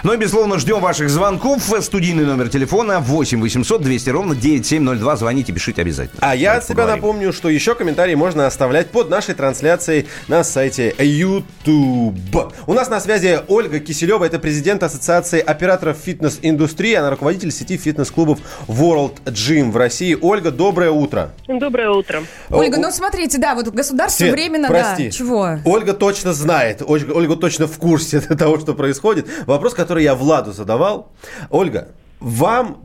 Ну 0.03 0.15
и, 0.15 0.17
безусловно, 0.17 0.59
ждем 0.59 0.81
ваших 0.81 1.11
звонков. 1.11 1.71
Студийный 1.81 2.25
номер 2.25 2.49
телефона 2.49 3.01
8 3.01 3.39
800 3.43 3.83
200 3.83 4.11
ровно 4.11 4.35
9702. 4.35 5.17
Звоните, 5.17 5.53
пишите 5.53 5.83
обязательно. 5.83 6.19
А 6.23 6.35
я 6.35 6.55
от 6.55 6.65
себя 6.65 6.77
поговорим. 6.77 7.03
напомню, 7.03 7.33
что 7.35 7.51
еще 7.51 7.75
комментарии 7.75 8.15
можно 8.15 8.47
оставлять 8.47 8.89
под 8.91 9.11
нашей 9.11 9.35
трансляцией 9.35 10.07
на 10.27 10.43
сайте 10.43 10.95
YouTube. 10.99 12.55
У 12.67 12.73
нас 12.73 12.89
на 12.89 12.99
связи 13.01 13.41
Ольга 13.49 13.79
Киселева, 13.79 14.25
это 14.25 14.39
президент 14.39 14.83
Ассоциации 14.83 15.41
операторов 15.41 15.99
фитнес-индустрии, 15.99 16.95
она 16.95 17.11
руководитель 17.11 17.51
сети 17.53 17.77
фитнес-клубов 17.77 18.39
World 18.69 19.23
Gym 19.27 19.71
в 19.71 19.77
России. 19.77 20.17
Ольга, 20.19 20.51
доброе 20.51 20.93
утро. 20.93 21.33
Доброе 21.47 21.91
утро. 21.91 22.23
Ольга, 22.49 22.79
ну 22.79 22.91
смотрите, 22.91 23.37
да, 23.37 23.55
вот 23.55 23.69
государство 23.69 24.25
Свет, 24.25 24.33
временно, 24.33 24.69
прости. 24.69 25.05
да, 25.07 25.11
чего? 25.11 25.59
Ольга 25.67 25.93
точно 25.93 26.33
знает, 26.33 26.83
Ольга, 26.87 27.13
Ольга 27.13 27.37
точно 27.37 27.67
в 27.67 27.77
курсе 27.77 28.21
того, 28.39 28.59
что 28.59 28.73
происходит. 28.73 29.27
Вопрос, 29.47 29.75
который 29.75 29.90
я 29.99 30.15
Владу 30.15 30.53
задавал. 30.53 31.11
Ольга, 31.51 31.89
вам 32.21 32.85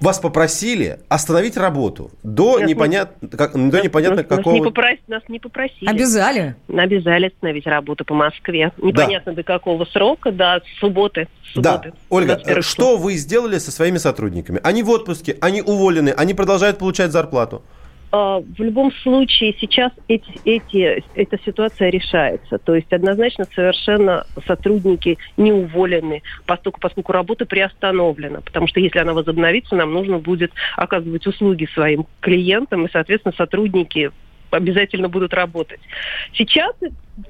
вас 0.00 0.18
попросили 0.18 0.98
остановить 1.08 1.56
работу 1.56 2.10
до 2.22 2.58
Нет, 2.58 2.68
непонятно, 2.68 3.28
как, 3.28 3.52
до 3.52 3.80
непонятно 3.80 4.16
нас, 4.16 4.28
нас, 4.28 4.38
какого... 4.38 4.54
не 4.54 4.62
попросили, 4.62 5.02
нас 5.08 5.22
не 5.28 5.38
попросили. 5.38 5.88
Обязали? 5.88 6.54
Обязали 6.68 7.26
остановить 7.28 7.66
работу 7.66 8.04
по 8.04 8.14
Москве. 8.14 8.72
Непонятно 8.76 9.32
до 9.32 9.42
какого 9.42 9.84
срока, 9.86 10.32
до 10.32 10.62
субботы. 10.80 11.28
С 11.54 11.58
Да, 11.58 11.76
субботы, 11.76 11.92
Ольга, 12.10 12.34
21 12.34 12.62
что 12.62 12.96
вы 12.98 13.14
сделали 13.14 13.58
со 13.58 13.72
своими 13.72 13.96
сотрудниками? 13.96 14.60
Они 14.62 14.82
в 14.82 14.90
отпуске, 14.90 15.36
они 15.40 15.62
уволены, 15.62 16.10
они 16.10 16.34
продолжают 16.34 16.78
получать 16.78 17.10
зарплату. 17.10 17.62
А, 18.12 18.40
В 18.40 18.62
любом 18.62 18.92
случае 19.02 19.54
сейчас 19.60 19.92
эти, 20.08 20.40
эти, 20.44 21.02
эта 21.14 21.38
ситуация 21.44 21.90
решается. 21.90 22.58
То 22.58 22.74
есть 22.74 22.92
однозначно 22.92 23.44
совершенно 23.54 24.26
сотрудники 24.46 25.18
не 25.36 25.52
уволены, 25.52 26.22
поскольку, 26.46 26.80
поскольку 26.80 27.12
работа 27.12 27.46
приостановлена. 27.46 28.40
Потому 28.40 28.68
что 28.68 28.80
если 28.80 28.98
она 28.98 29.12
возобновится, 29.12 29.74
нам 29.74 29.92
нужно 29.92 30.18
будет 30.18 30.52
оказывать 30.76 31.26
услуги 31.26 31.68
своим 31.74 32.06
клиентам, 32.20 32.86
и, 32.86 32.90
соответственно, 32.90 33.34
сотрудники 33.36 34.12
обязательно 34.50 35.08
будут 35.08 35.34
работать. 35.34 35.80
Сейчас 36.34 36.74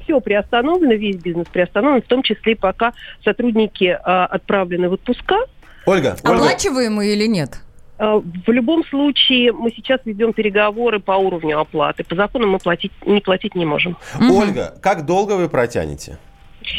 все 0.02 0.20
приостановлено, 0.20 0.94
весь 0.94 1.16
бизнес 1.16 1.46
приостановлен, 1.48 2.02
в 2.02 2.06
том 2.06 2.22
числе 2.22 2.54
пока 2.54 2.92
сотрудники 3.24 3.98
а, 4.04 4.26
отправлены 4.26 4.88
в 4.90 4.94
отпуска, 4.94 5.36
Ольга, 5.86 6.16
Ольга, 6.24 6.36
Оплачиваемые 6.36 7.14
или 7.14 7.26
нет? 7.26 7.60
Э, 7.98 8.20
В 8.46 8.50
любом 8.52 8.84
случае, 8.86 9.52
мы 9.52 9.70
сейчас 9.74 10.00
ведем 10.04 10.32
переговоры 10.32 11.00
по 11.00 11.12
уровню 11.12 11.58
оплаты. 11.60 12.04
По 12.04 12.14
закону 12.14 12.46
мы 12.46 12.58
платить, 12.58 12.92
не 13.06 13.20
платить 13.20 13.54
не 13.54 13.64
можем. 13.64 13.96
Ольга, 14.20 14.74
как 14.82 15.06
долго 15.06 15.32
вы 15.32 15.48
протянете? 15.48 16.18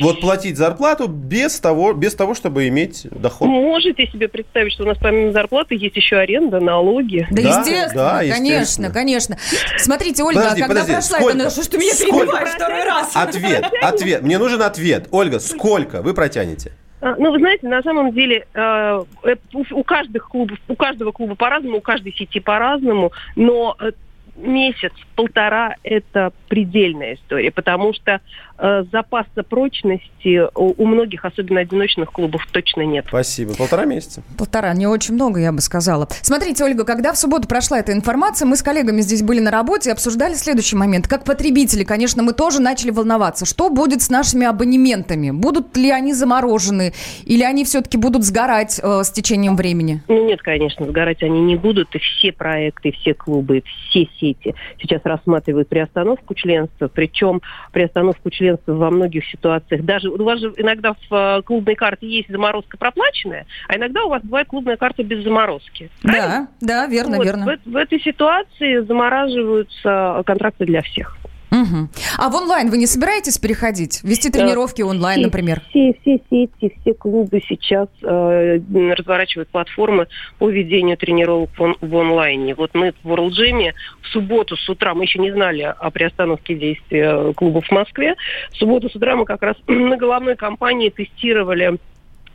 Вот 0.02 0.20
платить 0.20 0.58
зарплату 0.58 1.08
без 1.08 1.62
того, 1.62 1.94
без 1.94 2.14
того, 2.14 2.34
чтобы 2.34 2.68
иметь 2.68 3.08
доход. 3.10 3.48
Можете 3.48 4.06
себе 4.08 4.28
представить, 4.28 4.74
что 4.74 4.84
у 4.84 4.86
нас 4.86 4.98
помимо 4.98 5.32
зарплаты 5.32 5.76
есть 5.76 5.96
еще 5.96 6.18
аренда, 6.18 6.60
налоги? 6.60 7.26
Да, 7.32 7.42
Да, 7.42 7.50
естественно, 7.60 7.94
да, 7.94 8.20
конечно, 8.20 8.44
естественно. 8.52 8.92
конечно. 8.92 9.38
Смотрите, 9.78 10.24
Ольга, 10.24 10.42
Подожди, 10.42 10.62
а 10.62 10.68
когда 10.68 10.82
подожди, 10.82 10.92
прошла 11.10 11.18
сколько? 11.20 11.38
это... 11.38 11.50
Что 11.52 11.64
ж 11.64 11.68
ты 11.68 11.78
меня 11.78 11.94
Сколько? 11.94 12.18
перебиваешь 12.18 12.50
второй 12.50 12.84
раз? 12.84 13.12
Ответ, 13.16 13.72
ответ. 13.82 14.22
Мне 14.24 14.38
нужен 14.38 14.62
ответ. 14.62 15.08
Ольга, 15.12 15.40
сколько 15.40 16.02
вы 16.02 16.14
протянете? 16.14 16.74
А, 17.02 17.16
Ну, 17.18 17.32
вы 17.32 17.40
знаете, 17.40 17.68
на 17.68 17.82
самом 17.84 18.12
деле 18.12 18.48
э, 18.54 19.04
э, 19.24 19.36
у, 19.54 19.84
каждых 19.84 20.30
клубов, 20.30 20.58
у 20.68 20.76
каждого 20.76 21.12
клуба 21.12 21.36
по-разному, 21.36 21.78
у 21.78 21.82
каждой 21.82 22.14
сети 22.14 22.40
по-разному, 22.40 23.12
но 23.36 23.76
э, 23.80 23.92
месяц, 24.36 24.94
полтора– 25.16 25.76
это 25.84 26.32
предельная 26.48 27.16
история, 27.16 27.52
потому 27.52 27.94
что 27.94 28.22
запаса 28.58 29.44
прочности 29.44 30.42
у, 30.56 30.74
у 30.78 30.86
многих, 30.86 31.26
особенно 31.26 31.60
одиночных 31.60 32.12
клубов, 32.12 32.46
точно 32.52 32.82
нет. 32.82 33.06
Спасибо. 33.08 33.56
Полтора 33.56 33.86
месяца. 33.86 34.24
Полтора, 34.38 34.74
не 34.74 34.88
очень 34.88 35.14
много, 35.14 35.40
я 35.40 35.52
бы 35.52 35.62
сказала. 35.62 36.08
Смотрите, 36.22 36.64
Ольга, 36.64 36.84
когда 36.84 37.14
в 37.14 37.18
субботу 37.18 37.48
прошла 37.48 37.80
эта 37.80 37.94
информация, 37.94 38.48
мы 38.48 38.56
с 38.56 38.64
коллегами 38.64 39.02
здесь 39.02 39.22
были 39.22 39.40
на 39.40 39.52
работе 39.52 39.90
и 39.90 39.94
обсуждали 39.94 40.34
следующий 40.34 40.76
момент. 40.76 41.08
Как 41.08 41.24
потребители, 41.24 41.84
конечно, 41.84 42.24
мы 42.24 42.34
тоже 42.34 42.60
начали 42.60 42.90
волноваться. 42.90 43.46
Что 43.46 43.70
будет 43.70 44.02
с 44.02 44.10
нашими 44.10 44.48
абонементами? 44.48 45.30
Будут 45.30 45.78
ли 45.78 45.92
они 45.92 46.14
заморожены? 46.14 46.94
Или 47.26 47.44
они 47.44 47.64
все-таки 47.64 47.98
будут 47.98 48.24
сгорать 48.24 48.80
э, 48.82 49.04
с 49.04 49.12
течением 49.12 49.56
времени? 49.56 50.02
Ну 50.08 50.26
нет, 50.26 50.42
конечно, 50.42 50.86
сгорать 50.88 51.22
они 51.22 51.42
не 51.42 51.56
будут. 51.56 51.94
И 51.96 52.00
все 52.00 52.32
проекты, 52.32 52.92
все 52.92 53.14
клубы, 53.14 53.64
все 53.90 54.08
сети 54.20 54.56
сейчас 54.82 55.02
рассматривают 55.04 55.70
приостановку 55.70 56.34
членства. 56.34 56.88
Причем 56.88 57.42
приостановку 57.72 58.30
членства 58.32 58.47
во 58.66 58.90
многих 58.90 59.26
ситуациях. 59.26 59.84
Даже 59.84 60.10
у 60.10 60.24
вас 60.24 60.40
же 60.40 60.54
иногда 60.58 60.94
в 60.94 61.14
э, 61.14 61.42
клубной 61.44 61.76
карте 61.76 62.08
есть 62.08 62.30
заморозка 62.30 62.78
проплаченная, 62.78 63.46
а 63.68 63.76
иногда 63.76 64.04
у 64.04 64.10
вас 64.10 64.22
бывает 64.24 64.48
клубная 64.48 64.78
карта 64.78 65.04
без 65.04 65.24
заморозки. 65.24 65.90
Да, 66.04 66.48
да, 66.62 66.88
верно, 66.88 67.18
Вот, 67.18 67.26
верно. 67.26 67.58
В, 67.66 67.70
в 67.70 67.76
этой 67.76 68.00
ситуации 68.00 68.80
замораживаются 68.86 70.24
контракты 70.26 70.66
для 70.66 70.82
всех. 70.82 71.18
Мгм. 71.58 71.90
А 72.18 72.30
в 72.30 72.36
онлайн 72.36 72.70
вы 72.70 72.78
не 72.78 72.86
собираетесь 72.88 73.38
переходить? 73.38 74.04
Вести 74.04 74.30
тренировки 74.30 74.82
онлайн, 74.82 75.18
Все- 75.20 75.26
например? 75.26 75.62
Все, 75.70 75.94
все 76.02 76.20
сети, 76.30 76.76
все 76.82 76.94
клубы 76.94 77.42
сейчас 77.48 77.88
э, 78.04 78.60
разворачивают 78.96 79.50
платформы 79.50 80.08
по 80.38 80.50
ведению 80.50 80.98
тренировок 80.98 81.50
в, 81.58 81.62
он- 81.62 81.78
в 81.82 81.96
онлайне. 81.96 82.54
Вот 82.56 82.72
мы 82.74 82.94
в 83.04 83.08
World 83.12 83.32
Gym 83.32 83.74
в 84.02 84.08
субботу 84.08 84.56
с 84.56 84.70
утра, 84.70 84.94
мы 84.94 85.04
еще 85.04 85.20
не 85.20 85.32
знали 85.32 85.62
о 85.62 85.90
приостановке 85.90 86.56
действия 86.56 87.34
клубов 87.34 87.66
в 87.66 87.72
Москве, 87.72 88.16
в 88.52 88.58
субботу 88.58 88.90
с 88.90 88.96
утра 88.96 89.16
мы 89.16 89.26
как 89.26 89.42
раз 89.42 89.56
на 89.68 89.98
головной 89.98 90.36
кампании 90.36 90.90
тестировали 90.90 91.78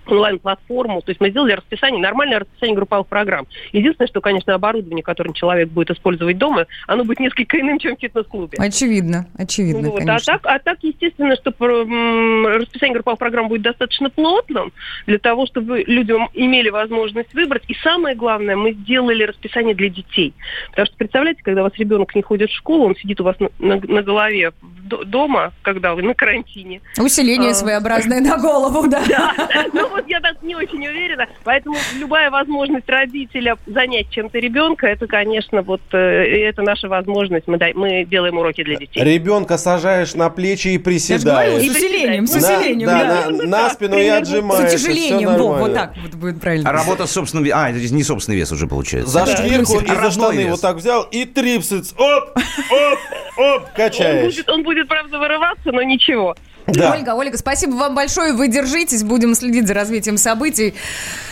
онлайн-платформу, 0.06 1.02
то 1.02 1.11
есть 1.11 1.21
мы 1.21 1.30
сделали 1.30 1.52
расписание, 1.52 2.00
нормальное 2.02 2.40
расписание 2.40 2.76
групповых 2.76 3.06
программ. 3.06 3.47
Единственное, 3.73 4.09
что, 4.09 4.21
конечно, 4.21 4.54
оборудование, 4.54 5.02
которое 5.02 5.32
человек 5.32 5.68
будет 5.68 5.90
использовать 5.90 6.38
дома, 6.38 6.66
оно 6.87 7.04
будет 7.04 7.21
несколько 7.21 7.61
иным, 7.61 7.78
чем 7.78 7.97
в 7.97 8.00
фитнес-клубе. 8.00 8.59
Очевидно, 8.59 9.26
очевидно, 9.37 9.90
Вот, 9.90 10.00
а, 10.02 10.04
конечно. 10.06 10.32
так, 10.38 10.47
а 10.47 10.59
так, 10.59 10.78
естественно, 10.82 11.37
что 11.37 11.50
расписание 12.59 12.94
групповых 12.94 13.18
программ 13.18 13.49
будет 13.49 13.62
достаточно 13.62 14.11
плотным 14.11 14.73
для 15.06 15.18
того, 15.18 15.47
чтобы 15.47 15.85
люди 15.87 16.12
имели 16.35 16.68
возможность 16.71 17.32
выбрать. 17.35 17.62
И 17.68 17.75
самое 17.82 18.16
главное, 18.16 18.56
мы 18.56 18.73
сделали 18.73 19.25
расписание 19.25 19.75
для 19.75 19.88
детей. 19.88 20.35
Потому 20.71 20.87
что, 20.87 20.97
представляете, 20.97 21.42
когда 21.42 21.61
у 21.62 21.64
вас 21.64 21.73
ребенок 21.76 22.14
не 22.14 22.23
ходит 22.23 22.50
в 22.50 22.54
школу, 22.54 22.87
он 22.87 22.97
сидит 22.97 23.21
у 23.21 23.25
вас 23.25 23.37
на, 23.40 23.49
на- 23.59 23.80
на 23.80 24.02
голове 24.02 24.52
дома, 25.06 25.52
когда 25.62 25.94
вы 25.94 26.02
на 26.02 26.14
карантине. 26.14 26.80
Усиление 26.99 27.50
А. 27.50 27.54
своеобразное 27.54 28.21
на 28.21 28.37
голову, 28.38 28.88
да. 28.88 29.02
Ну 29.73 29.88
вот 29.92 30.08
я 30.08 30.20
так 30.20 30.42
не 30.42 30.54
очень 30.56 30.87
уверена. 30.87 31.26
Поэтому 31.44 31.76
любая 31.99 32.30
возможность 32.30 32.88
родителя 32.88 33.56
занять 33.66 34.11
чем-то 34.11 34.38
ребенка, 34.38 34.87
это, 34.87 35.06
конечно, 35.06 35.62
вот 35.62 35.80
э, 35.92 35.99
это 35.99 36.62
наша 36.62 36.88
возможность. 36.88 37.46
Мы, 37.46 37.58
дай- 37.58 37.75
мы 37.75 38.04
делаем 38.04 38.38
уроки 38.38 38.62
для 38.64 38.76
детей. 38.76 39.02
Ребенка 39.04 39.58
сажаешь 39.58 40.14
на 40.14 40.30
плечи 40.30 40.68
и 40.68 40.72
Я 40.72 41.18
же 41.18 41.25
говорю, 41.25 41.58
приседаешь. 41.58 41.72
с 41.72 41.76
усилением, 41.76 42.26
с 42.26 42.32
На- 42.34 42.38
усилением. 42.58 42.88
да, 42.88 43.04
да. 43.25 43.30
на, 43.30 43.42
на 43.46 43.70
спину 43.70 43.92
и 43.96 43.99
Примерно. 43.99 44.52
С 44.52 44.61
утяжелением, 44.75 45.37
вот 45.37 45.75
так 45.75 45.94
вот 46.02 46.14
будет 46.14 46.40
правильно. 46.40 46.68
А 46.68 46.72
работа 46.72 47.06
с 47.06 47.12
собственным... 47.12 47.44
ве- 47.46 47.52
А, 47.54 47.70
это 47.70 47.78
не 47.78 48.02
собственный 48.02 48.38
вес 48.38 48.50
уже 48.52 48.66
получается. 48.66 49.11
За 49.11 49.26
шкирку 49.26 49.80
и 49.80 49.87
за 49.87 49.94
Родной 49.94 50.11
штаны 50.11 50.42
вес. 50.42 50.50
вот 50.50 50.61
так 50.61 50.76
взял 50.76 51.02
и 51.11 51.25
трипсец. 51.25 51.92
Оп, 51.99 52.37
оп, 52.37 52.99
оп, 53.38 53.62
Он 53.62 53.66
качаешь. 53.76 54.34
будет, 54.34 54.49
он 54.49 54.62
будет, 54.62 54.88
правда, 54.88 55.18
вырываться, 55.18 55.72
но 55.72 55.82
ничего. 55.82 56.34
Да. 56.66 56.92
Ольга, 56.92 57.11
Ольга, 57.14 57.37
спасибо 57.38 57.75
вам 57.75 57.95
большое. 57.95 58.33
Вы 58.33 58.49
держитесь, 58.49 59.02
будем 59.02 59.35
следить 59.35 59.66
за 59.66 59.75
развитием 59.75 60.16
событий. 60.16 60.75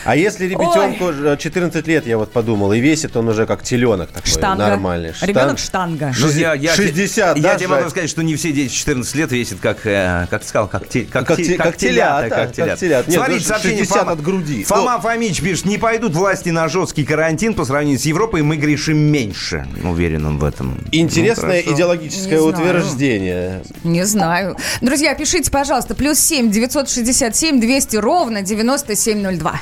А 0.04 0.16
если 0.16 0.46
ребятенку 0.46 1.10
э, 1.10 1.36
14 1.38 1.86
лет, 1.86 2.06
я 2.06 2.18
вот 2.18 2.32
подумал, 2.32 2.72
и 2.72 2.80
весит 2.80 3.16
он 3.16 3.28
уже 3.28 3.46
как 3.46 3.62
теленок 3.62 4.10
такой 4.10 4.28
Штанга. 4.30 4.66
нормальный. 4.68 5.12
Штан- 5.12 5.28
Ребенок 5.28 5.58
штанга. 5.58 6.12
Ну, 6.18 6.28
я, 6.30 6.54
я, 6.54 6.74
60, 6.74 7.36
я, 7.36 7.42
да, 7.42 7.54
тебе 7.56 7.68
могу 7.68 7.90
сказать, 7.90 8.10
что 8.10 8.22
не 8.22 8.34
все 8.36 8.50
дети 8.52 8.70
в 8.70 8.74
14 8.74 9.14
лет 9.14 9.30
весят, 9.32 9.60
как, 9.60 9.86
э, 9.86 10.26
как 10.30 10.42
ты 10.42 10.48
сказал, 10.48 10.68
как, 10.68 10.88
те- 10.88 11.02
как, 11.04 11.26
Как 11.26 11.36
те- 11.36 11.54
как 11.54 11.76
телята, 11.76 12.28
телята, 12.28 12.28
как 12.28 12.52
телята. 12.52 12.70
как 12.72 12.78
телята. 12.80 13.10
Нет, 13.10 13.18
Смотрите, 13.20 13.40
ну, 13.40 13.48
сообщение 13.48 13.78
60 13.84 13.98
Фома, 14.00 14.12
от 14.12 14.22
груди. 14.22 14.64
Фома 14.64 15.00
Фомич 15.00 15.40
пишет, 15.42 15.64
не 15.66 15.78
пойдут 15.78 16.12
власти 16.14 16.48
на 16.48 16.68
жесткий 16.68 17.04
карантин 17.04 17.54
по 17.54 17.64
сравнению 17.64 17.98
с 18.00 18.04
Европой, 18.04 18.42
мы 18.42 18.56
грешим 18.56 18.98
меньше. 18.98 19.66
Уверен 19.84 20.26
он 20.26 20.38
в 20.38 20.44
этом. 20.44 20.78
Интересное 20.92 21.58
Ну, 21.58 21.62
хорошо. 21.62 21.74
идеологическое 21.74 22.30
Не 22.32 22.38
знаю. 22.38 22.46
утверждение. 22.48 23.62
Не 23.84 24.04
знаю. 24.06 24.56
Друзья, 24.80 25.14
пишите, 25.20 25.50
пожалуйста, 25.50 25.94
плюс 25.94 26.18
7 26.18 26.50
967 26.50 27.60
200 27.60 27.96
ровно 27.96 28.40
9702. 28.40 29.60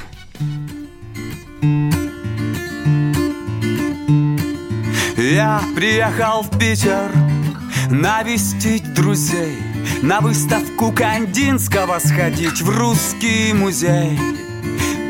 Я 5.17 5.61
приехал 5.75 6.43
в 6.43 6.59
Питер 6.59 7.11
навестить 7.91 8.95
друзей 8.95 9.59
На 10.03 10.21
выставку 10.21 10.93
Кандинского 10.93 11.99
сходить 11.99 12.63
в 12.63 12.71
русский 12.71 13.53
музей. 13.53 14.17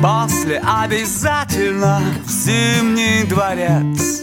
После 0.01 0.61
обязательно 0.61 2.01
в 2.25 2.31
Зимний 2.31 3.25
дворец. 3.25 4.23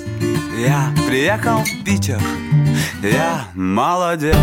Я 0.57 0.91
приехал 1.07 1.59
в 1.59 1.83
Питер, 1.83 2.19
я 3.03 3.45
молодец 3.53 4.35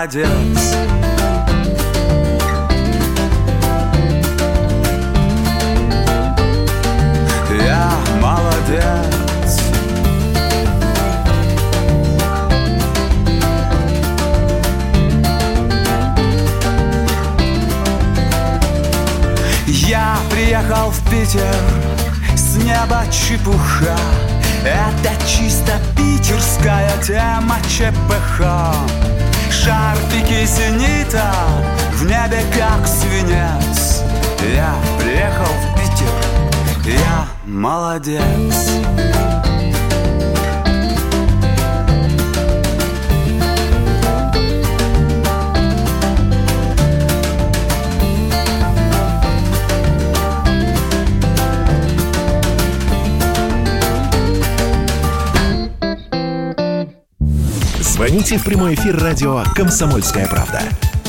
молодец 0.00 0.99
небе 32.30 32.44
как 32.56 32.86
свинец. 32.86 34.02
Я 34.54 34.74
приехал 34.98 35.46
в 35.46 35.74
Питер, 35.74 36.92
я 36.92 37.26
молодец. 37.44 38.20
Звоните 57.80 58.38
в 58.38 58.44
прямой 58.44 58.74
эфир 58.74 58.98
радио 58.98 59.44
«Комсомольская 59.54 60.26
правда». 60.26 60.62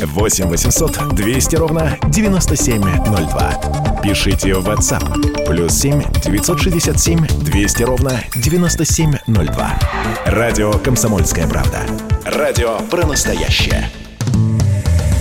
8 0.06 0.48
800 0.48 1.16
200 1.16 1.56
ровно 1.56 1.98
9702. 2.10 4.00
Пишите 4.02 4.54
в 4.56 4.68
WhatsApp. 4.68 5.46
Плюс 5.46 5.74
7 5.74 6.02
967 6.24 7.28
200 7.28 7.84
ровно 7.84 8.24
9702. 8.36 9.80
Радио 10.26 10.72
«Комсомольская 10.74 11.48
правда». 11.48 11.80
Радио 12.26 12.80
про 12.90 13.06
настоящее. 13.06 13.90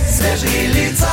Свежие 0.09 0.67
лица, 0.67 1.09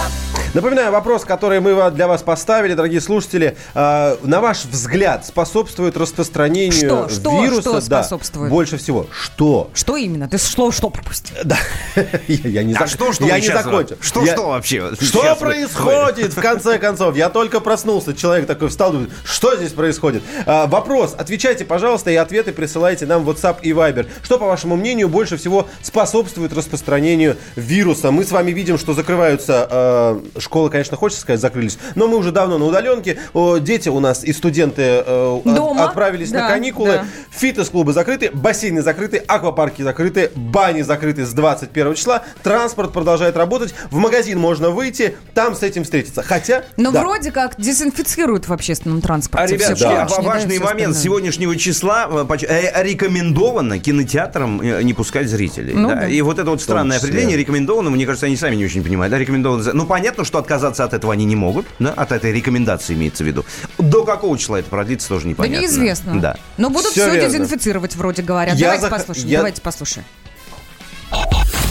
Напоминаю, 0.59 0.91
вопрос, 0.91 1.25
который 1.25 1.61
мы 1.61 1.89
для 1.93 2.09
вас 2.09 2.23
поставили, 2.23 2.75
дорогие 2.75 3.01
слушатели. 3.01 3.57
А, 3.77 4.19
на 4.25 4.41
ваш 4.41 4.65
взгляд, 4.65 5.25
способствует 5.25 5.97
распространению 5.97 7.07
Что? 7.07 7.09
Что? 7.09 7.45
вируса? 7.45 7.61
Что 7.61 7.73
да, 7.75 8.03
способствует? 8.03 8.51
больше 8.51 8.77
всего. 8.77 9.07
Что? 9.13 9.71
Что 9.73 9.97
именно? 9.97 10.29
Ты 10.29 10.37
слово 10.37 10.73
что 10.73 10.91
пропустил? 10.91 11.37
Да. 11.45 11.57
я, 12.27 12.65
не, 12.65 12.75
А 12.75 12.89
что, 12.89 13.13
что 13.13 13.25
закончил. 13.29 13.99
Что, 14.01 14.27
что 14.27 14.49
вообще? 14.49 14.91
Что 15.01 15.37
происходит, 15.37 16.33
в 16.33 16.41
конце 16.41 16.79
концов? 16.81 17.15
Я 17.15 17.29
только 17.29 17.61
проснулся, 17.61 18.13
человек 18.13 18.49
такой 18.49 18.69
встал, 18.69 18.91
думает, 18.91 19.11
что 19.25 19.55
здесь 19.55 19.71
происходит? 19.71 20.25
А, 20.45 20.67
вопрос, 20.67 21.15
отвечайте, 21.17 21.67
пожалуйста, 21.67 22.11
и 22.11 22.17
ответы 22.17 22.51
присылайте 22.53 23.07
нам 23.07 23.23
в 23.23 23.31
WhatsApp 23.31 23.59
и 23.63 23.71
Viber. 23.71 24.09
Что, 24.25 24.41
по 24.41 24.47
вашему 24.47 24.75
мнению, 24.75 25.09
больше 25.09 25.37
всего 25.37 25.69
способствует 25.83 26.53
распространению 26.53 27.37
вируса? 27.55 28.11
Мы 28.11 28.25
с 28.25 28.33
вами 28.33 28.51
видим, 28.51 28.77
что 28.77 28.93
закрываются, 28.93 30.19
школы, 30.49 30.71
конечно, 30.71 30.97
хочется 30.97 31.21
сказать, 31.21 31.41
закрылись, 31.41 31.79
но 31.95 32.09
мы 32.09 32.17
уже 32.17 32.33
давно 32.33 32.57
на 32.57 32.65
удаленке. 32.65 33.19
О, 33.35 33.59
дети 33.59 33.91
у 33.91 34.01
нас 34.01 34.25
и 34.25 34.33
студенты 34.33 34.83
э, 34.83 35.41
от- 35.45 35.55
Дома. 35.55 35.85
отправились 35.85 36.31
Да, 36.31 36.41
на 36.45 36.49
каникулы. 36.49 36.89
да. 36.93 37.05
Фитнес-клубы 37.31 37.93
закрыты, 37.93 38.31
бассейны 38.33 38.81
закрыты, 38.81 39.19
аквапарки 39.19 39.83
закрыты, 39.83 40.31
бани 40.35 40.81
закрыты 40.81 41.27
с 41.27 41.33
21 41.35 41.95
числа. 41.95 42.23
Транспорт 42.43 42.95
продолжает 42.95 43.37
работать. 43.37 43.75
В 43.91 43.97
магазин 43.97 44.39
можно 44.39 44.71
выйти, 44.71 45.17
там 45.35 45.55
с 45.55 45.63
этим 45.63 45.85
встретиться. 45.85 46.23
Хотя... 46.23 46.65
Но 46.79 46.93
да. 46.93 47.03
вроде 47.03 47.31
как 47.31 47.55
дезинфицируют 47.61 48.49
в 48.49 48.53
общественном 48.55 48.99
А, 48.99 49.03
транспорте. 49.03 49.55
ребят, 49.55 49.77
я- 49.79 50.07
поручни, 50.07 50.17
да, 50.17 50.23
важный 50.23 50.59
момент. 50.61 50.97
С 50.97 51.03
сегодняшнего 51.03 51.57
числа 51.57 52.09
э, 52.11 52.37
э, 52.49 52.83
рекомендовано 52.83 53.79
кинотеатрам 53.79 54.61
э, 54.63 54.83
не 54.83 54.95
пускать 54.95 55.29
зрителей. 55.29 55.75
Ну 55.75 55.89
да. 55.91 55.95
да. 55.97 56.09
И 56.09 56.21
вот 56.23 56.39
это 56.39 56.49
вот 56.51 56.63
странное 56.63 56.97
числе. 56.97 57.11
определение 57.11 57.37
рекомендовано, 57.37 57.91
мне 57.91 58.07
кажется, 58.07 58.25
они 58.27 58.37
сами 58.37 58.57
не 58.57 58.65
очень 58.65 58.83
понимают. 58.83 59.11
Да, 59.11 59.19
рекомендовано. 59.19 59.73
Ну, 59.75 59.87
понятно, 59.87 60.25
что 60.29 60.39
отказаться 60.39 60.85
от 60.85 60.93
этого 60.93 61.13
они 61.13 61.25
не 61.25 61.35
могут, 61.35 61.67
да, 61.81 61.91
от 61.93 62.13
этой 62.13 62.33
рекомендации 62.33 62.95
имеется 62.95 63.25
в 63.25 63.27
виду. 63.27 63.45
До 63.79 64.05
какого 64.05 64.39
числа 64.39 64.61
это 64.61 64.69
продлится, 64.71 65.09
тоже 65.09 65.25
Да 65.25 65.31
непонятно. 65.31 65.63
неизвестно. 65.63 66.21
Да. 66.21 66.37
Но 66.59 66.71
будут 66.71 66.93
все 66.93 67.11
верно. 67.13 67.29
дезинфицировать, 67.29 67.97
вроде 67.97 68.23
говорят. 68.23 68.55
Я 68.57 68.67
давайте 68.67 68.87
зах- 68.87 68.91
послушаем. 68.91 69.29
я- 69.29 69.39
Давайте 69.39 69.63
послушаем. 69.63 70.07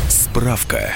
Справка. 0.10 0.94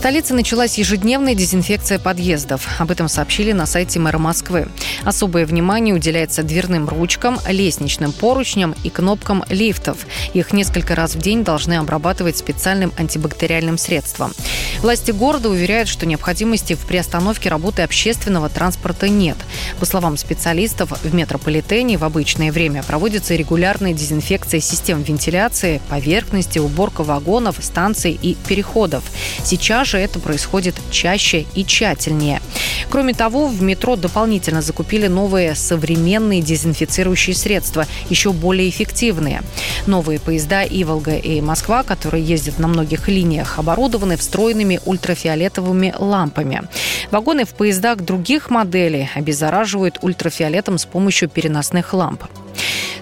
Столице 0.00 0.32
началась 0.32 0.78
ежедневная 0.78 1.34
дезинфекция 1.34 1.98
подъездов. 1.98 2.66
Об 2.78 2.90
этом 2.90 3.06
сообщили 3.06 3.52
на 3.52 3.66
сайте 3.66 3.98
мэра 3.98 4.16
Москвы. 4.16 4.66
Особое 5.04 5.44
внимание 5.44 5.94
уделяется 5.94 6.42
дверным 6.42 6.88
ручкам, 6.88 7.38
лестничным 7.46 8.12
поручням 8.12 8.74
и 8.82 8.88
кнопкам 8.88 9.44
лифтов. 9.50 9.98
Их 10.32 10.54
несколько 10.54 10.94
раз 10.94 11.16
в 11.16 11.18
день 11.20 11.44
должны 11.44 11.74
обрабатывать 11.74 12.38
специальным 12.38 12.94
антибактериальным 12.96 13.76
средством. 13.76 14.32
Власти 14.80 15.10
города 15.10 15.50
уверяют, 15.50 15.86
что 15.86 16.06
необходимости 16.06 16.72
в 16.72 16.86
приостановке 16.86 17.50
работы 17.50 17.82
общественного 17.82 18.48
транспорта 18.48 19.10
нет. 19.10 19.36
По 19.80 19.84
словам 19.84 20.16
специалистов, 20.16 20.92
в 21.02 21.14
метрополитене 21.14 21.98
в 21.98 22.04
обычное 22.04 22.52
время 22.52 22.82
проводится 22.82 23.34
регулярная 23.34 23.92
дезинфекция 23.92 24.60
систем 24.60 25.02
вентиляции, 25.02 25.82
поверхности, 25.90 26.58
уборка 26.58 27.04
вагонов, 27.04 27.56
станций 27.60 28.18
и 28.22 28.34
переходов. 28.48 29.04
Сейчас 29.44 29.89
же 29.90 29.98
это 29.98 30.18
происходит 30.18 30.76
чаще 30.90 31.46
и 31.54 31.64
тщательнее. 31.64 32.40
Кроме 32.88 33.12
того, 33.14 33.46
в 33.46 33.62
метро 33.62 33.96
дополнительно 33.96 34.62
закупили 34.62 35.06
новые 35.06 35.54
современные 35.54 36.40
дезинфицирующие 36.40 37.34
средства, 37.34 37.86
еще 38.08 38.32
более 38.32 38.68
эффективные. 38.68 39.42
Новые 39.86 40.18
поезда 40.18 40.62
«Иволга» 40.62 41.16
и 41.16 41.40
«Москва», 41.40 41.82
которые 41.82 42.24
ездят 42.24 42.58
на 42.58 42.68
многих 42.68 43.08
линиях, 43.08 43.58
оборудованы 43.58 44.16
встроенными 44.16 44.80
ультрафиолетовыми 44.84 45.94
лампами. 45.98 46.62
Вагоны 47.10 47.44
в 47.44 47.50
поездах 47.50 47.98
других 47.98 48.50
моделей 48.50 49.10
обеззараживают 49.14 49.98
ультрафиолетом 50.02 50.78
с 50.78 50.84
помощью 50.84 51.28
переносных 51.28 51.92
ламп. 51.92 52.24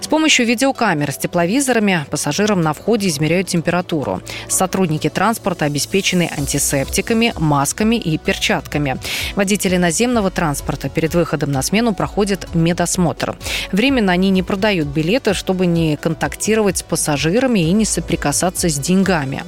С 0.01 0.07
помощью 0.07 0.47
видеокамер 0.47 1.11
с 1.11 1.17
тепловизорами 1.17 2.05
пассажирам 2.09 2.61
на 2.61 2.73
входе 2.73 3.07
измеряют 3.07 3.47
температуру. 3.47 4.23
Сотрудники 4.47 5.07
транспорта 5.07 5.65
обеспечены 5.65 6.31
антисептиками, 6.35 7.33
масками 7.37 7.95
и 7.95 8.17
перчатками. 8.17 8.97
Водители 9.35 9.77
наземного 9.77 10.31
транспорта 10.31 10.89
перед 10.89 11.13
выходом 11.13 11.51
на 11.51 11.61
смену 11.61 11.93
проходят 11.93 12.55
медосмотр. 12.55 13.37
Временно 13.71 14.11
они 14.11 14.31
не 14.31 14.41
продают 14.41 14.87
билеты, 14.87 15.35
чтобы 15.35 15.67
не 15.67 15.95
контактировать 15.95 16.79
с 16.79 16.83
пассажирами 16.83 17.59
и 17.59 17.71
не 17.71 17.85
соприкасаться 17.85 18.67
с 18.67 18.79
деньгами. 18.79 19.43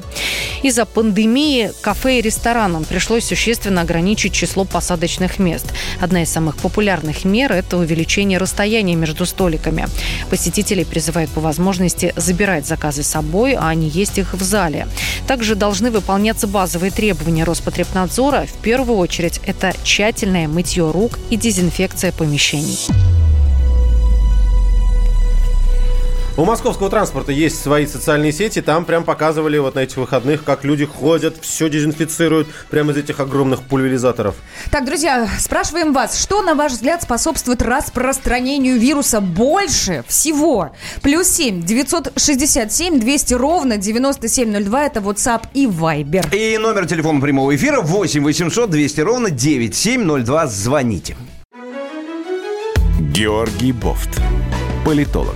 Из-за 0.61 0.85
пандемии 0.85 1.71
кафе 1.81 2.19
и 2.19 2.21
ресторанам 2.21 2.85
пришлось 2.85 3.25
существенно 3.25 3.81
ограничить 3.81 4.33
число 4.33 4.63
посадочных 4.63 5.39
мест. 5.39 5.65
Одна 5.99 6.21
из 6.21 6.29
самых 6.29 6.57
популярных 6.57 7.25
мер– 7.25 7.51
это 7.53 7.77
увеличение 7.77 8.37
расстояния 8.37 8.95
между 8.95 9.25
столиками. 9.25 9.87
Посетителей 10.29 10.85
призывают 10.85 11.29
по 11.31 11.41
возможности 11.41 12.13
забирать 12.15 12.65
заказы 12.65 13.03
с 13.03 13.07
собой, 13.07 13.55
а 13.59 13.73
не 13.73 13.87
есть 13.87 14.17
их 14.17 14.33
в 14.33 14.41
зале. 14.41 14.87
Также 15.27 15.55
должны 15.55 15.91
выполняться 15.91 16.47
базовые 16.47 16.91
требования 16.91 17.43
Роспотребнадзора. 17.43 18.45
В 18.45 18.61
первую 18.61 18.97
очередь 18.97 19.39
это 19.45 19.73
тщательное 19.83 20.47
мытье 20.47 20.89
рук 20.91 21.19
и 21.29 21.37
дезинфекция 21.37 22.11
помещений. 22.11 22.79
У 26.37 26.45
московского 26.45 26.89
транспорта 26.89 27.33
есть 27.33 27.61
свои 27.61 27.85
социальные 27.85 28.31
сети, 28.31 28.61
там 28.61 28.85
прям 28.85 29.03
показывали 29.03 29.57
вот 29.57 29.75
на 29.75 29.79
этих 29.79 29.97
выходных, 29.97 30.45
как 30.45 30.63
люди 30.63 30.85
ходят, 30.85 31.35
все 31.41 31.69
дезинфицируют 31.69 32.47
прямо 32.69 32.93
из 32.93 32.97
этих 32.97 33.19
огромных 33.19 33.63
пульверизаторов. 33.63 34.35
Так, 34.71 34.85
друзья, 34.85 35.27
спрашиваем 35.39 35.91
вас, 35.91 36.21
что, 36.21 36.41
на 36.41 36.55
ваш 36.55 36.71
взгляд, 36.71 37.03
способствует 37.03 37.61
распространению 37.61 38.79
вируса 38.79 39.19
больше 39.19 40.05
всего? 40.07 40.71
Плюс 41.01 41.27
семь, 41.27 41.61
967, 41.63 42.99
200 42.99 43.33
ровно, 43.33 43.77
9702, 43.77 44.85
это 44.85 45.01
WhatsApp 45.01 45.47
и 45.53 45.65
Viber. 45.65 46.33
И 46.33 46.57
номер 46.57 46.85
телефона 46.85 47.19
прямого 47.19 47.53
эфира 47.53 47.81
8 47.81 48.23
800 48.23 48.69
200 48.69 49.01
ровно 49.01 49.29
9702. 49.31 50.47
Звоните. 50.47 51.17
Георгий 52.99 53.73
Бофт. 53.73 54.21
Политолог, 54.85 55.35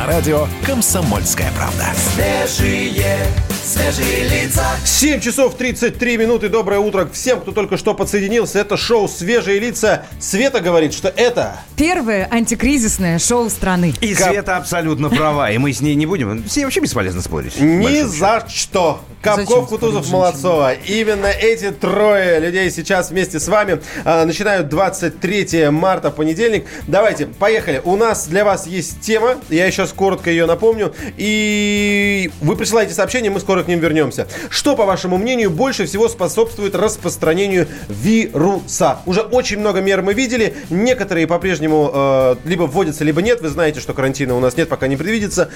На 0.00 0.06
радио 0.06 0.46
«Комсомольская 0.64 1.52
правда». 1.52 1.92
Свежие, 1.94 3.18
свежие 3.64 4.28
лица. 4.28 4.64
7 4.84 5.20
часов 5.20 5.54
33 5.56 6.16
минуты. 6.16 6.48
Доброе 6.48 6.78
утро 6.80 7.08
всем, 7.12 7.40
кто 7.40 7.52
только 7.52 7.76
что 7.76 7.94
подсоединился. 7.94 8.58
Это 8.58 8.76
шоу 8.76 9.08
«Свежие 9.08 9.58
лица». 9.58 10.06
Света 10.18 10.60
говорит, 10.60 10.92
что 10.94 11.08
это... 11.08 11.60
Первое 11.76 12.28
антикризисное 12.30 13.18
шоу 13.18 13.48
страны. 13.50 13.94
И 14.00 14.14
Кап- 14.14 14.30
Света 14.30 14.56
абсолютно 14.56 15.08
права, 15.08 15.50
и 15.50 15.58
мы 15.58 15.72
с 15.72 15.80
ней 15.80 15.94
не 15.94 16.06
будем. 16.06 16.48
С 16.48 16.56
ней 16.56 16.64
вообще 16.64 16.80
бесполезно 16.80 17.22
спорить. 17.22 17.60
Ни 17.60 18.02
за 18.02 18.44
что. 18.48 19.00
Капков, 19.22 19.68
Кутузов, 19.68 20.08
Молодцова. 20.10 20.72
Именно 20.72 21.26
эти 21.26 21.70
трое 21.70 22.40
людей 22.40 22.70
сейчас 22.70 23.10
вместе 23.10 23.38
с 23.38 23.48
вами 23.48 23.80
а, 24.04 24.24
начинают 24.24 24.68
23 24.68 25.68
марта, 25.70 26.10
понедельник. 26.10 26.66
Давайте, 26.86 27.26
поехали. 27.26 27.82
У 27.84 27.96
нас 27.96 28.26
для 28.28 28.44
вас 28.46 28.66
есть 28.66 29.00
тема. 29.02 29.36
Я 29.50 29.70
сейчас 29.70 29.92
коротко 29.92 30.30
ее 30.30 30.46
напомню. 30.46 30.94
И 31.18 32.30
вы 32.40 32.56
присылаете 32.56 32.94
сообщения, 32.94 33.28
мы 33.28 33.40
скоро 33.40 33.59
к 33.62 33.68
ним 33.68 33.80
вернемся. 33.80 34.26
Что, 34.48 34.76
по 34.76 34.84
вашему 34.84 35.18
мнению, 35.18 35.50
больше 35.50 35.86
всего 35.86 36.08
способствует 36.08 36.74
распространению 36.74 37.68
вируса? 37.88 39.00
Уже 39.06 39.20
очень 39.20 39.58
много 39.58 39.80
мер 39.80 40.02
мы 40.02 40.14
видели. 40.14 40.54
Некоторые 40.70 41.26
по-прежнему 41.26 41.90
э, 41.92 42.36
либо 42.44 42.64
вводятся, 42.64 43.04
либо 43.04 43.22
нет. 43.22 43.40
Вы 43.40 43.48
знаете, 43.48 43.80
что 43.80 43.94
карантина 43.94 44.34
у 44.36 44.40
нас 44.40 44.56
нет, 44.56 44.68
пока 44.68 44.88
не 44.88 44.96
предвидится. 44.96 45.50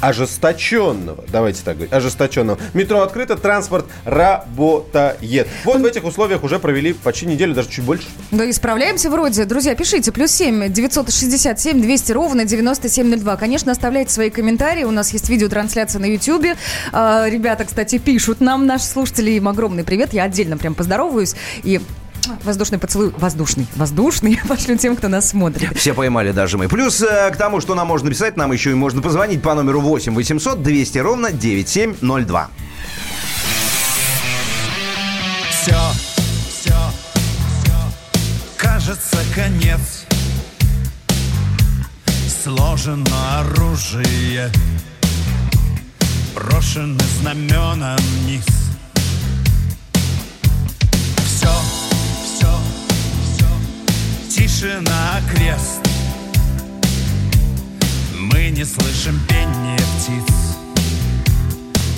Ожесточенного, 0.00 1.24
давайте 1.30 1.62
так 1.62 1.76
говорить, 1.76 1.92
ожесточенного. 1.92 2.58
Метро 2.74 3.02
открыто, 3.02 3.36
транспорт 3.36 3.86
работает. 4.04 5.48
Вот 5.64 5.80
в 5.80 5.84
этих 5.84 6.04
условиях 6.04 6.42
уже 6.42 6.58
провели 6.58 6.92
почти 6.92 7.26
неделю, 7.26 7.54
даже 7.54 7.68
чуть 7.68 7.84
больше. 7.84 8.06
Да, 8.30 8.48
исправляемся 8.48 9.10
вроде. 9.10 9.44
Друзья, 9.44 9.74
пишите. 9.74 10.12
Плюс 10.12 10.30
семь, 10.30 10.72
967, 10.72 11.82
200 11.82 12.12
ровно, 12.12 12.44
9702. 12.44 13.36
Конечно, 13.36 13.72
оставляйте 13.72 14.12
свои 14.12 14.30
комментарии. 14.30 14.84
У 14.84 14.90
нас 14.90 15.12
есть 15.12 15.28
видеотрансляция 15.28 16.00
на 16.00 16.06
YouTube. 16.06 16.46
А, 16.92 17.26
ребята, 17.28 17.64
кстати, 17.64 17.98
пишут 17.98 18.40
нам, 18.40 18.66
наши 18.66 18.86
слушатели, 18.86 19.32
им 19.32 19.48
огромный 19.48 19.84
привет. 19.84 20.12
Я 20.12 20.24
отдельно 20.24 20.56
прям 20.56 20.74
поздороваюсь. 20.74 21.34
И 21.62 21.80
Воздушный 22.44 22.78
поцелуй. 22.78 23.12
Воздушный. 23.16 23.66
Воздушный. 23.76 24.40
Пошлю 24.48 24.76
тем, 24.76 24.96
кто 24.96 25.08
нас 25.08 25.30
смотрит. 25.30 25.76
Все 25.76 25.94
поймали 25.94 26.32
даже 26.32 26.58
мы. 26.58 26.68
Плюс 26.68 27.02
э, 27.02 27.30
к 27.30 27.36
тому, 27.36 27.60
что 27.60 27.74
нам 27.74 27.88
можно 27.88 28.06
написать, 28.06 28.36
нам 28.36 28.52
еще 28.52 28.70
и 28.70 28.74
можно 28.74 29.02
позвонить 29.02 29.42
по 29.42 29.54
номеру 29.54 29.80
8 29.80 30.14
800 30.14 30.62
200 30.62 30.98
ровно 30.98 31.32
9702. 31.32 32.50
Все, 35.50 35.76
все, 36.48 36.74
все, 37.62 37.72
кажется 38.56 39.18
конец. 39.34 40.06
Сложено 42.42 43.04
оружие, 43.40 44.50
брошены 46.34 46.98
знамена 47.20 47.96
вниз. 47.98 48.69
Тишина 54.40 55.20
крест. 55.30 55.80
Мы 58.14 58.48
не 58.50 58.64
слышим 58.64 59.20
пения 59.28 59.76
птиц. 59.76 60.56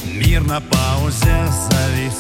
Мир 0.07 0.43
на 0.43 0.61
паузе 0.61 1.47
завис. 1.71 2.19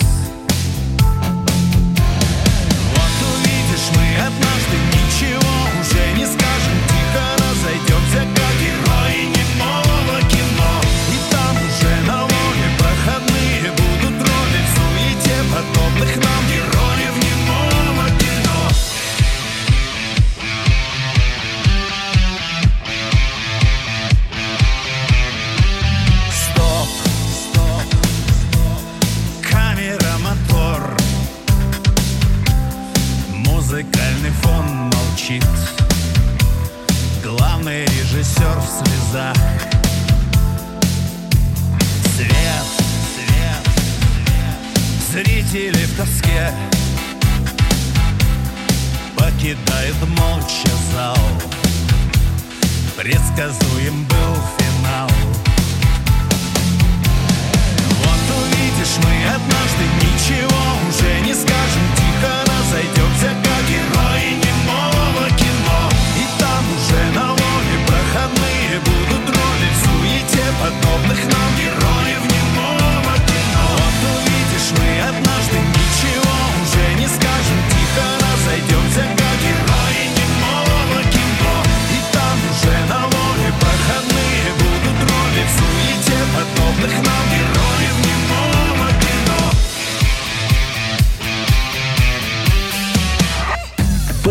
Вот 2.95 3.15
увидишь, 3.33 3.89
мы 3.97 4.07
однажды 4.27 4.77
ничего 4.95 5.55
уже 5.81 6.13
не 6.17 6.25
скажем 6.25 6.79
Тихо 6.89 7.25
разойдемся, 7.39 8.23
как 8.37 8.52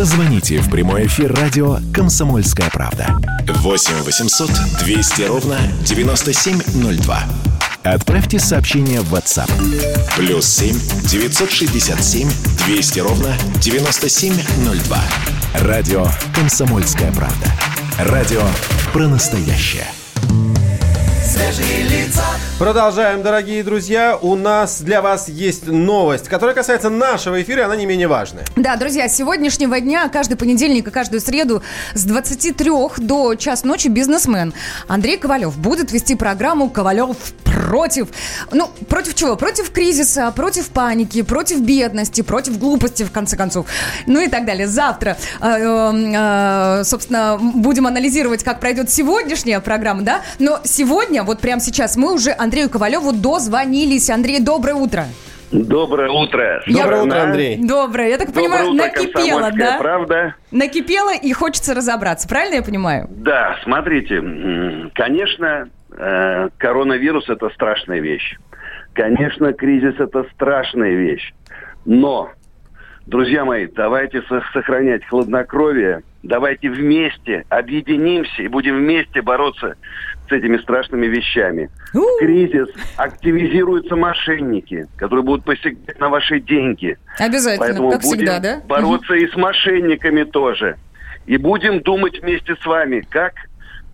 Позвоните 0.02 0.58
в 0.58 0.68
прямой 0.68 1.06
эфир 1.06 1.32
радио 1.32 1.78
«Комсомольская 1.94 2.68
правда». 2.70 3.20
8 3.46 4.02
800 4.02 4.50
200 4.80 5.22
ровно 5.22 5.56
9702. 5.86 7.22
Отправьте 7.84 8.40
сообщение 8.40 9.00
в 9.00 9.14
WhatsApp. 9.14 9.48
Плюс 10.16 10.48
7 10.48 10.76
967 11.08 12.28
200 12.66 12.98
ровно 12.98 13.32
9702. 13.60 14.98
Радио 15.60 16.08
«Комсомольская 16.34 17.12
правда». 17.12 17.52
Радио 18.00 18.42
про 18.92 19.06
настоящее. 19.06 19.86
Свежие 21.32 21.84
лица 21.84 22.32
Продолжаем, 22.62 23.22
дорогие 23.22 23.64
друзья. 23.64 24.16
У 24.22 24.36
нас 24.36 24.82
для 24.82 25.02
вас 25.02 25.28
есть 25.28 25.66
новость, 25.66 26.28
которая 26.28 26.54
касается 26.54 26.90
нашего 26.90 27.42
эфира, 27.42 27.64
она 27.64 27.74
не 27.74 27.86
менее 27.86 28.06
важная. 28.06 28.44
Да, 28.54 28.76
друзья, 28.76 29.08
с 29.08 29.16
сегодняшнего 29.16 29.80
дня, 29.80 30.08
каждый 30.08 30.36
понедельник 30.36 30.86
и 30.86 30.90
каждую 30.92 31.20
среду 31.20 31.60
с 31.94 32.04
23 32.04 32.70
до 32.98 33.34
час 33.34 33.64
ночи 33.64 33.88
бизнесмен 33.88 34.54
Андрей 34.86 35.18
Ковалев 35.18 35.58
будет 35.58 35.90
вести 35.90 36.14
программу 36.14 36.70
«Ковалев 36.70 37.16
против». 37.42 38.08
Ну, 38.52 38.68
против 38.88 39.16
чего? 39.16 39.34
Против 39.34 39.72
кризиса, 39.72 40.30
против 40.30 40.68
паники, 40.68 41.22
против 41.22 41.62
бедности, 41.62 42.20
против 42.20 42.60
глупости, 42.60 43.02
в 43.02 43.10
конце 43.10 43.36
концов. 43.36 43.66
Ну 44.06 44.20
и 44.20 44.28
так 44.28 44.44
далее. 44.44 44.68
Завтра, 44.68 45.16
э, 45.40 45.46
э, 45.48 46.84
собственно, 46.84 47.40
будем 47.40 47.88
анализировать, 47.88 48.44
как 48.44 48.60
пройдет 48.60 48.88
сегодняшняя 48.88 49.58
программа, 49.58 50.02
да? 50.02 50.20
Но 50.38 50.60
сегодня, 50.64 51.21
вот 51.24 51.40
прямо 51.40 51.60
сейчас, 51.60 51.96
мы 51.96 52.12
уже 52.14 52.34
Андрею 52.38 52.68
Ковалеву 52.70 53.12
дозвонились. 53.12 54.10
Андрей, 54.10 54.40
доброе 54.40 54.74
утро. 54.74 55.04
Доброе 55.50 56.08
утро. 56.10 56.62
Доброе 56.66 57.02
утро. 57.02 57.22
Андрей. 57.24 57.58
Доброе. 57.62 58.08
Я 58.08 58.18
так 58.18 58.28
Доброе 58.28 58.42
понимаю, 58.48 58.70
утро, 58.70 58.84
накипело, 58.86 59.12
«Комсомольская 59.40 59.70
да? 59.72 59.78
правда. 59.78 60.34
Накипело 60.50 61.14
и 61.14 61.32
хочется 61.32 61.74
разобраться. 61.74 62.26
Правильно 62.26 62.54
я 62.56 62.62
понимаю? 62.62 63.06
Да, 63.10 63.56
смотрите, 63.62 64.22
конечно, 64.94 65.68
э, 65.94 66.48
коронавирус 66.56 67.28
это 67.28 67.50
страшная 67.50 68.00
вещь. 68.00 68.38
Конечно, 68.94 69.52
кризис 69.52 69.94
это 69.98 70.24
страшная 70.34 70.94
вещь. 70.94 71.34
Но, 71.84 72.30
друзья 73.06 73.44
мои, 73.44 73.66
давайте 73.66 74.22
со- 74.22 74.42
сохранять 74.54 75.04
хладнокровие, 75.06 76.02
давайте 76.22 76.70
вместе 76.70 77.44
объединимся 77.50 78.42
и 78.42 78.48
будем 78.48 78.76
вместе 78.78 79.20
бороться 79.20 79.76
с 80.32 80.34
этими 80.34 80.56
страшными 80.58 81.06
вещами. 81.06 81.68
В 81.92 82.18
кризис 82.18 82.68
активизируются 82.96 83.96
мошенники, 83.96 84.86
которые 84.96 85.24
будут 85.24 85.44
посягать 85.44 85.98
на 86.00 86.08
ваши 86.08 86.40
деньги. 86.40 86.96
Обязательно, 87.18 87.66
Поэтому 87.66 87.90
как 87.90 88.00
будем 88.02 88.16
всегда, 88.16 88.38
да? 88.40 88.60
бороться 88.66 89.14
и 89.14 89.26
с 89.28 89.36
мошенниками 89.36 90.24
тоже. 90.24 90.76
И 91.26 91.36
будем 91.36 91.80
думать 91.82 92.20
вместе 92.20 92.56
с 92.60 92.64
вами, 92.66 93.06
как 93.10 93.34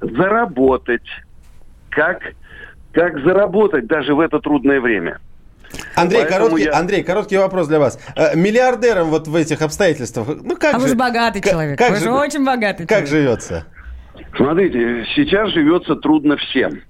заработать, 0.01 1.07
как, 1.91 2.21
как 2.93 3.19
заработать 3.25 3.87
даже 3.87 4.15
в 4.15 4.21
это 4.21 4.39
трудное 4.39 4.81
время. 4.81 5.19
Андрей, 5.97 6.23
Поэтому 6.23 6.45
короткий, 6.47 6.65
я- 6.65 6.79
Андрей, 6.79 7.03
короткий 7.03 7.37
вопрос 7.37 7.69
для 7.69 7.79
вас. 7.79 7.99
Э, 8.17 8.35
Миллиардерам 8.37 9.09
вот 9.09 9.29
в 9.29 9.35
этих 9.35 9.61
обстоятельствах, 9.61 10.29
ну 10.43 10.57
как 10.57 10.75
а 10.75 10.79
же... 10.79 10.83
вы 10.85 10.89
же 10.91 10.95
богатый 10.95 11.43
как- 11.43 11.51
человек. 11.53 11.79
Как 11.79 11.91
вы 11.91 11.97
же, 11.97 12.03
же, 12.05 12.13
очень 12.13 12.45
богатый 12.45 12.87
как 12.87 13.07
человек. 13.07 13.09
живется? 13.09 13.67
Смотрите, 14.37 15.07
сейчас 15.15 15.51
живется 15.51 15.97
трудно 15.97 16.37
всем. 16.37 16.83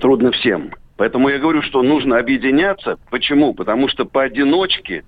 Трудно 0.00 0.32
всем. 0.32 0.72
Поэтому 0.96 1.28
я 1.28 1.38
говорю, 1.38 1.62
что 1.62 1.82
нужно 1.82 2.18
объединяться. 2.18 2.98
Почему? 3.10 3.52
Потому 3.52 3.88
что 3.88 4.04
поодиночке, 4.04 5.04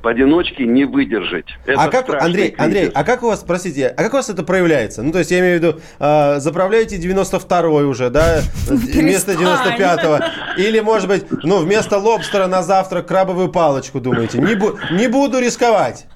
поодиночке 0.00 0.64
не 0.64 0.84
выдержать. 0.84 1.46
Это 1.66 1.82
а 1.82 1.88
как, 1.88 2.08
Андрей, 2.22 2.50
кризис. 2.50 2.60
Андрей, 2.60 2.90
а 2.94 3.04
как 3.04 3.22
у 3.24 3.26
вас, 3.26 3.42
простите, 3.42 3.88
а 3.88 4.02
как 4.02 4.12
у 4.12 4.16
вас 4.16 4.30
это 4.30 4.44
проявляется? 4.44 5.02
Ну, 5.02 5.10
то 5.10 5.18
есть, 5.18 5.32
я 5.32 5.40
имею 5.40 5.58
в 5.58 5.62
виду, 5.62 5.80
э, 5.98 6.38
заправляете 6.38 6.98
92-й 6.98 7.84
уже, 7.84 8.10
да, 8.10 8.42
вместо 8.68 9.32
95-го? 9.32 10.24
Или, 10.56 10.78
может 10.78 11.08
быть, 11.08 11.24
ну, 11.42 11.58
вместо 11.58 11.98
лобстера 11.98 12.46
на 12.46 12.62
завтрак 12.62 13.06
крабовую 13.08 13.48
палочку 13.48 14.00
думаете? 14.00 14.38
Не, 14.38 14.54
бу- 14.54 14.78
не 14.92 15.08
буду 15.08 15.40
рисковать. 15.40 16.06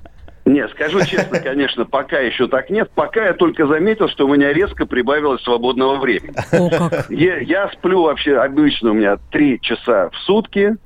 Не, 0.49 0.67
скажу 0.69 1.05
честно, 1.05 1.41
конечно, 1.43 1.85
пока 1.85 2.19
еще 2.21 2.49
так 2.49 2.71
нет. 2.71 2.91
Пока 2.95 3.27
я 3.27 3.35
только 3.35 3.67
заметил, 3.67 4.09
что 4.09 4.27
у 4.27 4.35
меня 4.35 4.53
резко 4.53 4.87
прибавилось 4.87 5.43
свободного 5.43 5.97
времени. 5.97 6.35
Я, 7.11 7.39
я 7.39 7.69
сплю 7.71 8.03
вообще 8.03 8.39
обычно 8.39 8.93
у 8.93 8.95
меня 8.95 9.19
три 9.31 9.61
часа 9.61 10.09
в 10.09 10.17
сутки. 10.25 10.77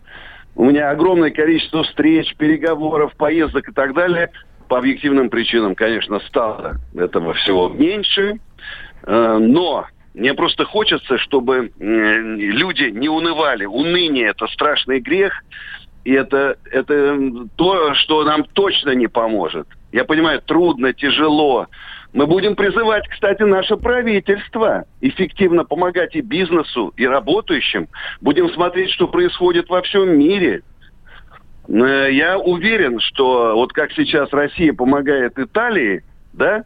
У 0.57 0.65
меня 0.65 0.91
огромное 0.91 1.31
количество 1.31 1.85
встреч, 1.85 2.35
переговоров, 2.37 3.13
поездок 3.17 3.69
и 3.69 3.73
так 3.73 3.95
далее. 3.95 4.31
По 4.69 4.79
объективным 4.79 5.31
причинам, 5.31 5.75
конечно, 5.75 6.19
стало 6.21 6.75
этого 6.95 7.33
всего 7.35 7.69
меньше. 7.69 8.39
Э, 9.05 9.39
Но 9.41 9.87
мне 10.15 10.35
просто 10.35 10.65
хочется, 10.65 11.19
чтобы 11.19 11.73
люди 11.79 12.91
не 12.91 13.09
унывали. 13.09 13.65
Уныние– 13.65 14.29
это 14.31 14.47
страшный 14.49 15.01
грех. 15.01 15.33
И 16.05 16.13
это, 16.13 16.57
это 16.71 17.19
то, 17.57 17.95
что 17.95 18.25
нам 18.25 18.45
точно 18.45 18.91
не 18.91 19.07
поможет. 19.07 19.69
Я 19.93 20.05
понимаю, 20.05 20.41
трудно, 20.41 20.93
тяжело. 20.93 21.69
Мы 22.13 22.27
будем 22.27 22.57
призывать, 22.57 23.09
кстати, 23.09 23.43
наше 23.43 23.77
правительство 23.77 24.85
эффективно 25.01 25.65
помогать 25.65 26.15
и 26.17 26.21
бизнесу, 26.21 26.93
и 26.97 27.07
работающим. 27.07 27.89
Будем 28.21 28.51
смотреть, 28.51 28.91
что 28.91 29.09
происходит 29.09 29.69
во 29.69 29.81
всем 29.83 30.19
мире. 30.19 30.63
Э, 31.69 32.09
Я 32.11 32.39
уверен, 32.39 32.99
что 33.01 33.55
вот 33.55 33.73
как 33.73 33.93
сейчас 33.93 34.31
Россия 34.33 34.73
помогает 34.73 35.39
Италии, 35.39 36.03
да, 36.33 36.65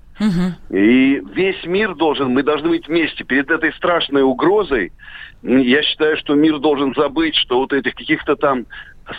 и 0.71 1.23
весь 1.35 1.65
мир 1.65 1.95
должен, 1.95 2.29
мы 2.31 2.43
должны 2.43 2.69
быть 2.69 2.87
вместе 2.89 3.25
перед 3.25 3.51
этой 3.51 3.73
страшной 3.75 4.23
угрозой. 4.23 4.93
Я 5.43 5.83
считаю, 5.83 6.17
что 6.17 6.35
мир 6.35 6.59
должен 6.59 6.95
забыть, 6.95 7.35
что 7.35 7.59
вот 7.59 7.73
этих 7.73 7.95
каких-то 7.95 8.37
там 8.37 8.67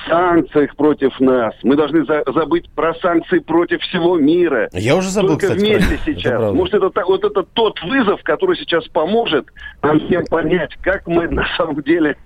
санкциях 0.09 0.75
против 0.75 1.19
нас. 1.19 1.53
Мы 1.63 1.75
должны 1.75 2.05
за- 2.05 2.23
забыть 2.33 2.69
про 2.75 2.93
санкции 2.95 3.39
против 3.39 3.81
всего 3.81 4.17
мира. 4.17 4.69
Я 4.73 4.95
уже 4.95 5.09
забыл, 5.09 5.31
Только 5.37 5.47
кстати, 5.47 5.59
про 5.59 5.67
вместе. 5.77 5.95
Это 5.95 6.03
сейчас. 6.05 6.31
правда. 6.31 6.53
Может, 6.53 6.73
это, 6.75 7.03
вот 7.05 7.23
это 7.23 7.43
тот 7.43 7.81
вызов, 7.83 8.21
который 8.23 8.57
сейчас 8.57 8.85
поможет 8.89 9.47
нам 9.81 9.99
всем 10.07 10.25
понять, 10.25 10.75
как 10.81 11.07
мы 11.07 11.27
на 11.27 11.45
самом 11.57 11.81
деле, 11.83 12.17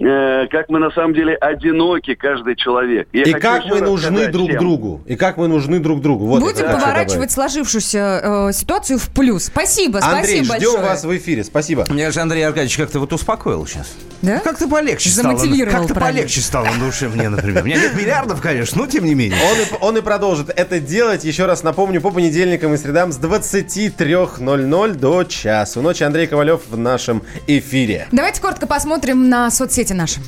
э, 0.00 0.46
как 0.50 0.68
мы 0.68 0.78
на 0.78 0.90
самом 0.90 1.14
деле 1.14 1.34
одиноки, 1.34 2.14
каждый 2.14 2.56
человек. 2.56 3.08
Я 3.12 3.22
И 3.22 3.32
как 3.32 3.64
мы 3.66 3.80
нужны 3.80 4.16
сказать 4.16 4.32
друг 4.32 4.48
всем. 4.48 4.60
другу. 4.60 5.02
И 5.06 5.16
как 5.16 5.36
мы 5.36 5.48
нужны 5.48 5.78
друг 5.80 6.00
другу. 6.00 6.26
Вот 6.26 6.40
Будем 6.40 6.66
поворачивать 6.66 7.30
сложившуюся 7.30 8.48
э, 8.48 8.52
ситуацию 8.52 8.98
в 8.98 9.08
плюс. 9.10 9.44
Спасибо, 9.44 10.00
Андрей, 10.02 10.44
спасибо 10.44 10.56
ждем 10.56 10.72
большое. 10.72 10.88
вас 10.88 11.04
в 11.04 11.16
эфире. 11.16 11.44
Спасибо. 11.44 11.86
Мне 11.88 12.10
же 12.10 12.20
Андрей 12.20 12.42
Аркадьевич 12.42 12.76
как-то 12.76 13.00
вот 13.00 13.12
успокоил 13.12 13.66
сейчас. 13.66 13.96
Да? 14.22 14.40
Как-то 14.40 14.68
полегче 14.68 15.10
стало. 15.10 15.38
Как-то 15.38 15.94
полегче 15.94 16.40
стало 16.40 16.66
на 16.66 16.86
душе 16.86 17.08
мне, 17.08 17.28
например. 17.28 17.62
У 17.62 17.66
меня 17.66 17.76
нет 17.76 17.94
миллиардов, 17.94 18.40
конечно, 18.40 18.78
но 18.78 18.86
тем 18.86 19.04
не 19.04 19.14
менее. 19.14 19.38
Он 19.50 19.58
и, 19.58 19.84
он 19.84 19.96
и 19.98 20.00
продолжит 20.00 20.50
это 20.50 20.80
делать, 20.80 21.24
еще 21.24 21.46
раз 21.46 21.62
напомню, 21.62 22.00
по 22.00 22.10
понедельникам 22.10 22.74
и 22.74 22.76
средам 22.76 23.12
с 23.12 23.18
23.00 23.18 24.94
до 24.94 25.24
часу. 25.24 25.82
Ночи 25.82 26.02
Андрей 26.02 26.26
Ковалев 26.26 26.62
в 26.68 26.76
нашем 26.76 27.22
эфире. 27.46 28.06
Давайте 28.12 28.40
коротко 28.40 28.66
посмотрим 28.66 29.27
на 29.28 29.50
соцсети 29.50 29.92
наши. 29.92 30.20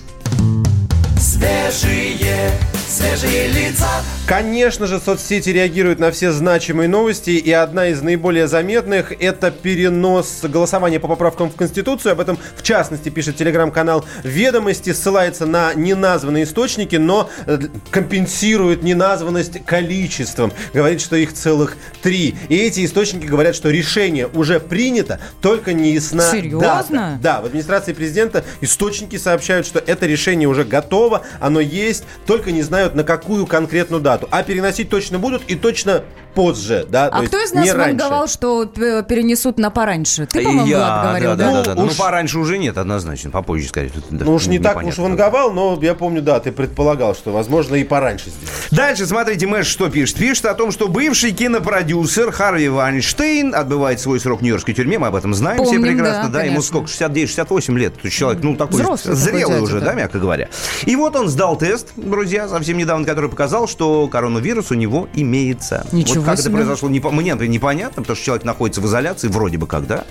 Свежие, 1.40 2.50
свежие 2.86 3.48
лица. 3.48 3.88
Конечно 4.26 4.86
же, 4.86 5.00
соцсети 5.00 5.48
реагируют 5.50 5.98
на 5.98 6.12
все 6.12 6.30
значимые 6.30 6.88
новости, 6.88 7.30
и 7.30 7.50
одна 7.50 7.88
из 7.88 8.00
наиболее 8.00 8.46
заметных– 8.46 9.12
это 9.20 9.50
перенос 9.50 10.40
голосования 10.44 11.00
по 11.00 11.08
поправкам 11.08 11.50
в 11.50 11.56
Конституцию. 11.56 12.12
Об 12.12 12.20
этом, 12.20 12.38
в 12.56 12.62
частности, 12.62 13.08
пишет 13.08 13.36
телеграм-канал 13.36 14.04
«Ведомости», 14.22 14.92
ссылается 14.92 15.46
на 15.46 15.74
неназванные 15.74 16.44
источники, 16.44 16.94
но 16.94 17.28
э, 17.46 17.58
компенсирует 17.90 18.84
неназванность 18.84 19.64
количеством. 19.64 20.52
Говорит, 20.72 21.00
что 21.00 21.16
их 21.16 21.32
целых 21.32 21.76
три. 22.02 22.36
И 22.48 22.56
эти 22.56 22.84
источники 22.84 23.26
говорят, 23.26 23.56
что 23.56 23.70
решение 23.70 24.28
уже 24.28 24.60
принято, 24.60 25.18
только 25.40 25.72
не 25.72 25.92
ясна 25.92 26.30
Серьезно? 26.30 26.60
дата. 26.60 27.18
Да, 27.20 27.40
в 27.40 27.46
администрации 27.46 27.94
президента 27.94 28.44
источники 28.60 29.16
сообщают, 29.16 29.66
что 29.66 29.82
это 29.84 30.06
решение 30.06 30.48
уже 30.48 30.62
готово, 30.62 31.22
оно 31.38 31.60
есть, 31.60 32.04
только 32.26 32.52
не 32.52 32.62
знают 32.62 32.94
на 32.94 33.04
какую 33.04 33.46
конкретную 33.46 34.02
дату. 34.02 34.28
А 34.30 34.42
переносить 34.42 34.88
точно 34.90 35.18
будут 35.18 35.42
и 35.48 35.54
точно 35.54 36.04
позже, 36.34 36.86
да, 36.88 37.06
А 37.06 37.22
кто 37.26 37.38
из 37.42 37.52
нас 37.52 37.72
ванговал, 37.74 38.26
что 38.28 38.66
п- 38.66 39.02
перенесут 39.02 39.58
на 39.58 39.70
пораньше? 39.70 40.26
Ты, 40.26 40.42
по-моему, 40.42 40.66
Я, 40.66 41.02
говорил, 41.04 41.30
да, 41.30 41.36
да, 41.36 41.44
да, 41.62 41.70
Ну, 41.70 41.74
да. 41.76 41.82
уж- 41.84 41.90
Ну, 41.90 41.96
пораньше 42.04 42.38
уже 42.38 42.58
нет, 42.58 42.78
однозначно. 42.78 43.30
Попозже, 43.30 43.68
скорее. 43.68 43.90
Да, 44.10 44.24
Ну 44.24 44.34
уж 44.34 44.46
не 44.46 44.58
так 44.58 44.82
уж 44.84 44.98
ванговал, 44.98 45.52
но 45.52 45.78
я 45.82 45.94
помню, 45.94 46.22
да, 46.22 46.40
ты 46.40 46.52
предполагал, 46.52 47.14
что 47.14 47.32
возможно 47.32 47.74
и 47.76 47.84
пораньше 47.84 48.30
сделать. 48.30 48.54
Дальше, 48.70 49.06
смотрите, 49.06 49.46
Мэш 49.46 49.66
что 49.66 49.88
пишет? 49.90 50.16
Пишет 50.16 50.44
о 50.46 50.54
том, 50.54 50.70
что 50.72 50.88
бывший 50.88 51.32
кинопродюсер 51.32 52.30
Харви 52.32 52.68
Вайнштейн 52.68 53.54
отбывает 53.54 54.00
свой 54.00 54.20
срок 54.20 54.40
в 54.40 54.42
Нью-Йоркской 54.42 54.74
тюрьме. 54.74 54.98
Мы 54.98 55.08
об 55.08 55.14
этом 55.14 55.34
знаем 55.34 55.62
все 55.64 55.74
Помним, 55.74 55.96
прекрасно. 55.96 56.30
да, 56.30 56.40
ему 56.42 56.60
конечно. 56.62 56.62
сколько? 56.62 56.88
69-68 56.90 57.76
лет. 57.78 58.00
То 58.00 58.08
человек, 58.10 58.42
ну, 58.42 58.56
такой 58.56 58.80
Взрослый 58.82 59.16
такой 59.16 59.30
зрелый 59.32 59.50
дядя, 59.54 59.62
уже, 59.62 59.80
да. 59.80 59.86
да, 59.86 59.94
мягко 59.94 60.18
говоря. 60.18 60.48
И 60.86 60.96
вот 60.96 61.16
он 61.16 61.28
сдал 61.28 61.56
тест, 61.56 61.88
друзья, 61.96 62.48
совсем 62.48 62.78
недавно, 62.78 63.04
который 63.06 63.30
показал, 63.30 63.68
что 63.68 64.06
коронавирус 64.08 64.70
у 64.70 64.74
него 64.74 65.08
имеется. 65.14 65.86
Ничего 65.92 66.19
вот 66.20 66.26
как 66.26 66.38
себе. 66.38 66.48
это 66.48 66.56
произошло, 66.56 66.88
не, 66.88 67.00
мне 67.00 67.34
непонятно, 67.48 68.02
потому 68.02 68.16
что 68.16 68.24
человек 68.24 68.44
находится 68.44 68.80
в 68.80 68.86
изоляции, 68.86 69.28
вроде 69.28 69.58
бы 69.58 69.66
как, 69.66 69.86
да? 69.86 70.04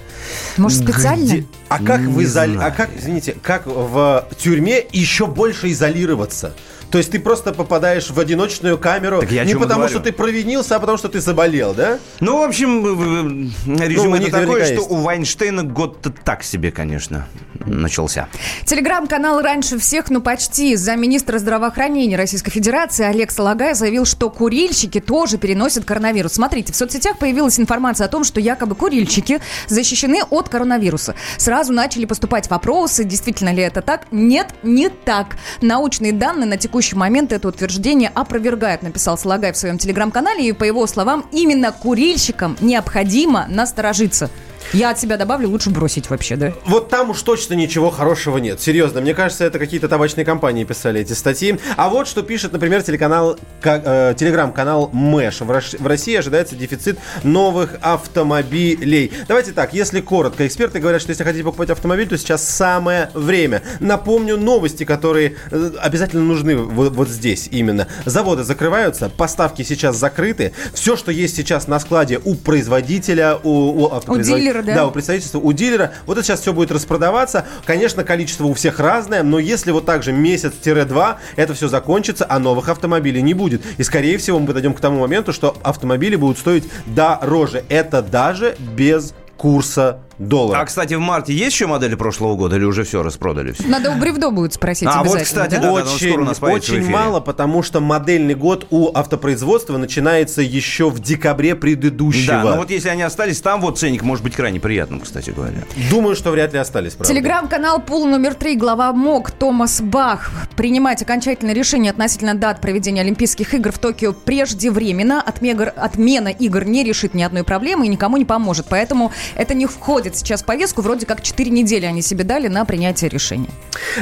Может, 0.58 0.84
специально? 0.84 1.24
Где? 1.26 1.45
А 1.67 1.84
как 1.84 2.02
в 2.02 2.17
Не 2.17 2.24
изоля- 2.24 2.54
знаю. 2.54 2.62
А 2.67 2.72
как, 2.72 2.89
извините, 2.98 3.36
как 3.41 3.65
в 3.65 4.28
тюрьме 4.38 4.84
еще 4.91 5.26
больше 5.28 5.72
изолироваться? 5.72 6.54
То 6.91 6.97
есть 6.97 7.12
ты 7.12 7.19
просто 7.19 7.54
попадаешь 7.54 8.10
в 8.10 8.19
одиночную 8.19 8.78
камеру 8.78 9.19
Так 9.21 9.32
я 9.32 9.45
не 9.45 9.54
потому, 9.54 9.82
говорю. 9.82 9.89
что 9.89 9.99
ты 9.99 10.12
провинился, 10.12 10.75
а 10.75 10.80
потому, 10.80 10.97
что 10.97 11.08
ты 11.08 11.21
заболел, 11.21 11.73
да? 11.73 11.99
Ну, 12.19 12.39
в 12.39 12.43
общем, 12.43 13.52
резюме 13.67 14.19
них 14.19 14.30
это 14.30 14.41
такое, 14.41 14.65
что 14.65 14.73
есть. 14.73 14.89
у 14.89 14.95
Вайнштейна 14.95 15.63
год-то 15.63 16.10
так 16.10 16.43
себе, 16.43 16.71
конечно, 16.71 17.28
начался. 17.65 18.28
Телеграм-канал 18.65 19.41
«Раньше 19.41 19.78
всех», 19.78 20.10
ну 20.10 20.21
почти, 20.21 20.75
замминистра 20.75 21.38
здравоохранения 21.38 22.17
Российской 22.17 22.52
Федерации 22.52 23.06
Олег 23.06 23.32
Салагай 23.32 23.75
заявил, 23.75 24.06
что 24.06 24.30
курильщики 24.30 24.99
тоже 24.99 25.38
переносят 25.38 25.86
коронавирус. 25.86 26.34
Смотрите, 26.34 26.73
в 26.73 26.75
соцсетях 26.75 27.19
появилась 27.19 27.60
информация 27.60 28.06
о 28.06 28.10
том, 28.10 28.23
что 28.23 28.39
якобы 28.39 28.75
курильщики 28.75 29.41
защищены 29.67 30.21
от 30.30 30.49
коронавируса. 30.49 31.13
Сразу 31.38 31.71
начали 31.71 32.06
поступать 32.06 32.49
вопросы, 32.49 33.04
действительно 33.04 33.54
ли 33.54 33.62
это 33.62 33.82
так. 33.82 34.08
Нет, 34.12 34.47
не 34.63 34.89
так. 34.89 35.38
Научные 35.62 36.13
данные 36.13 36.47
на 36.47 36.58
текущий 36.58 36.79
момент 36.96 37.32
это 37.32 37.48
утверждение 37.48 38.12
опровергают, 38.13 38.82
написал 38.82 39.18
Салагай 39.18 39.54
в 39.54 39.58
своем 39.58 39.78
телеграм-канале. 39.78 40.48
И 40.48 40.54
по 40.54 40.63
его 40.63 40.86
словам, 40.88 41.26
именно 41.32 41.72
курильщикам 41.72 42.58
необходимо 42.62 43.46
насторожиться. 43.50 44.30
Я 44.73 44.91
от 44.91 44.99
себя 44.99 45.17
добавлю, 45.17 45.49
лучше 45.49 45.69
бросить 45.71 46.10
вообще, 46.10 46.36
да? 46.36 46.53
Вот 46.65 46.89
там 46.89 47.10
уж 47.10 47.21
точно 47.23 47.53
ничего 47.55 47.89
хорошего 47.89 48.38
нет. 48.38 48.62
Серьезно, 48.62 49.01
мне 49.01 49.13
кажется, 49.13 49.43
это 49.45 49.58
какие-то 49.60 49.88
табачные 49.88 50.25
компании 50.25 50.63
писали 50.63 51.01
эти 51.01 51.13
статьи. 51.13 51.60
А 51.75 51.89
вот 51.89 52.08
что 52.08 52.21
пишет, 52.21 52.53
например, 52.53 52.84
телеканал, 52.84 53.38
ка- 53.62 53.82
э, 53.84 54.13
телеграм-канал 54.17 54.89
Мэш. 54.93 55.41
В 55.41 55.88
России 55.88 56.15
ожидается 56.15 56.55
дефицит 56.55 56.99
новых 57.23 57.75
автомобилей. 57.82 59.12
Давайте 59.27 59.51
так, 59.53 59.73
если 59.73 60.01
коротко. 60.01 60.45
Эксперты 60.45 60.79
говорят, 60.79 61.01
что 61.01 61.12
если 61.12 61.23
хотите 61.23 61.43
покупать 61.43 61.69
автомобиль, 61.69 62.08
то 62.08 62.17
сейчас 62.17 62.47
самое 62.47 63.10
время. 63.13 63.62
Напомню 63.79 64.38
новости, 64.38 64.84
которые 64.84 65.36
э, 65.51 65.71
обязательно 65.82 66.23
нужны 66.23 66.55
вот, 66.55 66.93
вот 66.93 67.10
здесь 67.10 67.47
именно. 67.51 67.88
Заводы 68.05 68.43
закрываются, 68.43 69.10
поставки 69.10 69.63
сейчас 69.63 69.95
закрыты. 69.97 70.53
Все, 70.73 70.95
что 70.95 71.12
есть 71.12 71.36
сейчас 71.36 71.67
на 71.67 71.79
складе 71.79 72.19
у 72.23 72.36
производителя, 72.36 73.38
у, 73.43 73.49
у 73.84 73.93
автопроизводителя, 73.93 74.59
дилера, 74.62 74.76
да? 74.76 74.82
Да, 74.82 74.88
у 74.88 74.91
представительства, 74.91 75.39
у 75.39 75.52
дилера. 75.52 75.93
Вот 76.06 76.17
это 76.17 76.26
сейчас 76.26 76.41
все 76.41 76.54
будет 76.54 76.72
распродаваться. 76.72 77.45
Конечно, 77.65 78.04
количество 78.04 78.45
у 78.45 78.54
всех 78.54 78.80
разное, 78.80 79.24
но 79.24 79.39
если 79.39 79.72
вот 79.72 79.86
так 79.86 80.04
же 80.04 80.12
месяц-два 80.12 81.17
это 81.36 81.54
все 81.54 81.67
закончится, 81.67 82.26
а 82.28 82.39
новых 82.39 82.69
автомобилей 82.69 83.22
не 83.22 83.34
будет. 83.34 83.62
И, 83.78 83.84
скорее 83.84 84.17
всего, 84.17 84.39
мы 84.39 84.48
подойдем 84.48 84.74
к 84.74 84.80
тому 84.80 85.00
моменту, 85.00 85.34
что 85.34 85.58
автомобили 85.63 86.15
будут 86.15 86.38
стоить 86.38 86.65
дороже. 86.86 87.63
Это 87.69 88.02
даже 88.02 88.56
без 88.76 89.13
курса 89.38 90.00
доллара. 90.19 90.60
А, 90.62 90.65
кстати, 90.65 90.93
в 90.93 90.99
марте 90.99 91.34
есть 91.34 91.53
еще 91.53 91.67
модели 91.67 91.95
прошлого 91.95 92.36
года 92.36 92.58
или 92.58 92.65
уже 92.65 92.84
все 92.84 93.01
распродали? 93.03 93.53
Все? 93.53 93.63
Надо 93.67 93.91
у 93.91 93.95
Бревдо 93.95 94.29
будет 94.32 94.53
спросить 94.53 94.88
А, 94.91 95.03
вот, 95.03 95.21
кстати, 95.21 95.51
да? 95.55 95.58
да, 95.58 95.63
да, 95.63 95.71
он 95.73 95.82
очень, 95.84 96.12
очень 96.41 96.89
мало, 96.89 97.19
потому 97.19 97.63
что 97.63 97.79
модельный 97.79 98.36
год 98.36 98.67
у 98.69 98.91
автопроизводства 98.93 99.77
начинается 99.77 100.41
еще 100.41 100.89
в 100.89 100.99
декабре 100.99 101.55
предыдущего. 101.55 102.27
Да, 102.34 102.43
но 102.43 102.58
вот 102.58 102.69
если 102.69 102.89
они 102.89 103.01
остались, 103.03 103.41
там 103.41 103.62
вот 103.62 103.79
ценник 103.79 104.03
может 104.03 104.23
быть 104.23 104.36
крайне 104.36 104.60
приятным, 104.60 104.99
кстати 104.99 105.29
говоря. 105.32 105.63
Думаю, 105.89 106.15
что 106.15 106.32
вряд 106.32 106.53
ли 106.53 106.60
остались, 106.60 106.93
правда. 106.93 107.13
Телеграм-канал 107.13 107.82
Пул 107.82 108.05
номер 108.05 108.34
три, 108.36 108.55
глава 108.55 108.91
МОК 108.93 109.32
Томас 109.32 109.82
Бах. 109.82 110.32
Принимать 110.55 111.01
окончательное 111.01 111.53
решение 111.53 111.91
относительно 111.91 112.36
дат 112.36 112.60
проведения 112.62 113.01
Олимпийских 113.01 113.53
игр 113.53 113.71
в 113.71 113.79
Токио 113.79 114.13
преждевременно. 114.13 115.23
Отмегр- 115.25 115.69
отмена 115.75 116.27
игр 116.29 116.65
не 116.65 116.84
решит 116.84 117.13
ни 117.13 117.23
одной 117.23 117.43
проблемы 117.43 117.86
и 117.86 117.89
никому 117.89 118.17
не 118.17 118.25
поможет. 118.25 118.65
Поэтому 118.69 119.12
это 119.36 119.53
не 119.53 119.65
входит 119.65 120.09
сейчас 120.15 120.41
в 120.41 120.45
повестку. 120.45 120.82
Вроде 120.82 121.06
как 121.06 121.22
4 121.22 121.50
недели 121.50 121.86
они 121.86 122.02
себе 122.02 122.24
дали 122.24 122.48
на 122.48 122.65
принятие 122.65 123.10
решения. 123.10 123.50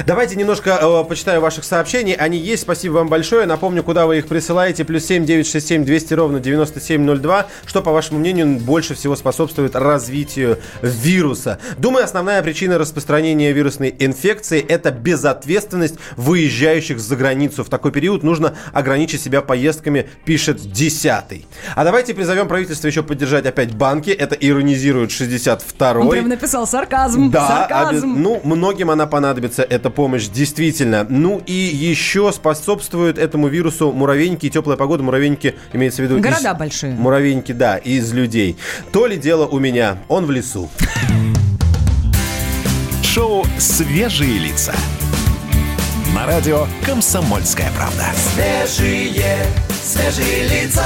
Давайте 0.05 0.35
немножко 0.35 0.79
э, 0.81 1.03
почитаю 1.07 1.41
ваших 1.41 1.63
сообщений. 1.63 2.13
Они 2.13 2.37
есть. 2.37 2.63
Спасибо 2.63 2.93
вам 2.93 3.07
большое. 3.07 3.45
Напомню, 3.45 3.83
куда 3.83 4.05
вы 4.05 4.19
их 4.19 4.27
присылаете. 4.27 4.85
Плюс 4.85 5.05
семь 5.05 5.25
девять 5.25 5.47
шесть 5.47 5.67
семь 5.67 5.83
двести 5.83 6.13
ровно 6.13 6.39
девяносто 6.39 6.79
семь 6.79 7.03
ноль 7.03 7.19
два. 7.19 7.47
Что, 7.65 7.81
по 7.81 7.91
вашему 7.91 8.19
мнению, 8.19 8.59
больше 8.59 8.95
всего 8.95 9.15
способствует 9.15 9.75
развитию 9.75 10.59
вируса? 10.81 11.59
Думаю, 11.77 12.03
основная 12.05 12.41
причина 12.41 12.77
распространения 12.77 13.51
вирусной 13.51 13.95
инфекции– 13.99 14.59
это 14.67 14.91
безответственность 14.91 15.95
выезжающих 16.15 16.99
за 16.99 17.15
границу. 17.15 17.63
В 17.63 17.69
такой 17.69 17.91
период 17.91 18.23
нужно 18.23 18.55
ограничить 18.73 19.21
себя 19.21 19.41
поездками, 19.41 20.09
пишет 20.25 20.71
десятый. 20.71 21.45
А 21.75 21.83
давайте 21.83 22.13
призовем 22.13 22.47
правительство 22.47 22.87
еще 22.87 23.03
поддержать 23.03 23.45
опять 23.45 23.73
банки. 23.73 24.09
Это 24.09 24.35
иронизирует 24.35 25.11
62 25.11 25.96
второй. 25.99 26.05
Он 26.05 26.11
прям 26.11 26.29
написал 26.29 26.67
сарказм. 26.67 27.29
Да, 27.31 27.47
сарказм. 27.47 28.11
оби- 28.13 28.19
ну, 28.19 28.41
многим 28.43 28.89
она 28.91 29.07
понадобится, 29.07 29.63
эта 29.63 29.89
помощь, 29.89 30.27
действительно. 30.27 31.05
Ну, 31.09 31.41
и 31.45 31.53
еще 31.53 32.31
способствуют 32.31 33.17
этому 33.17 33.47
вирусу 33.47 33.91
муравейники 33.91 34.45
и 34.45 34.49
теплая 34.49 34.77
погода. 34.77 35.03
Муравейники, 35.03 35.55
имеется 35.73 36.01
в 36.01 36.05
виду... 36.05 36.17
из- 36.17 36.23
Города 36.23 36.53
большие. 36.53 36.93
Муравейники, 36.93 37.51
да, 37.51 37.77
из 37.77 38.11
людей. 38.13 38.57
То 38.91 39.05
ли 39.07 39.17
дело 39.17 39.45
у 39.47 39.59
меня, 39.59 39.97
он 40.07 40.25
в 40.25 40.31
лесу. 40.31 40.69
Шоу 43.03 43.45
«Свежие 43.57 44.37
лица». 44.37 44.73
На 46.13 46.25
радио 46.25 46.67
«Комсомольская 46.85 47.71
правда». 47.75 48.05
Свежие, 48.33 49.45
свежие 49.83 50.47
лица. 50.47 50.85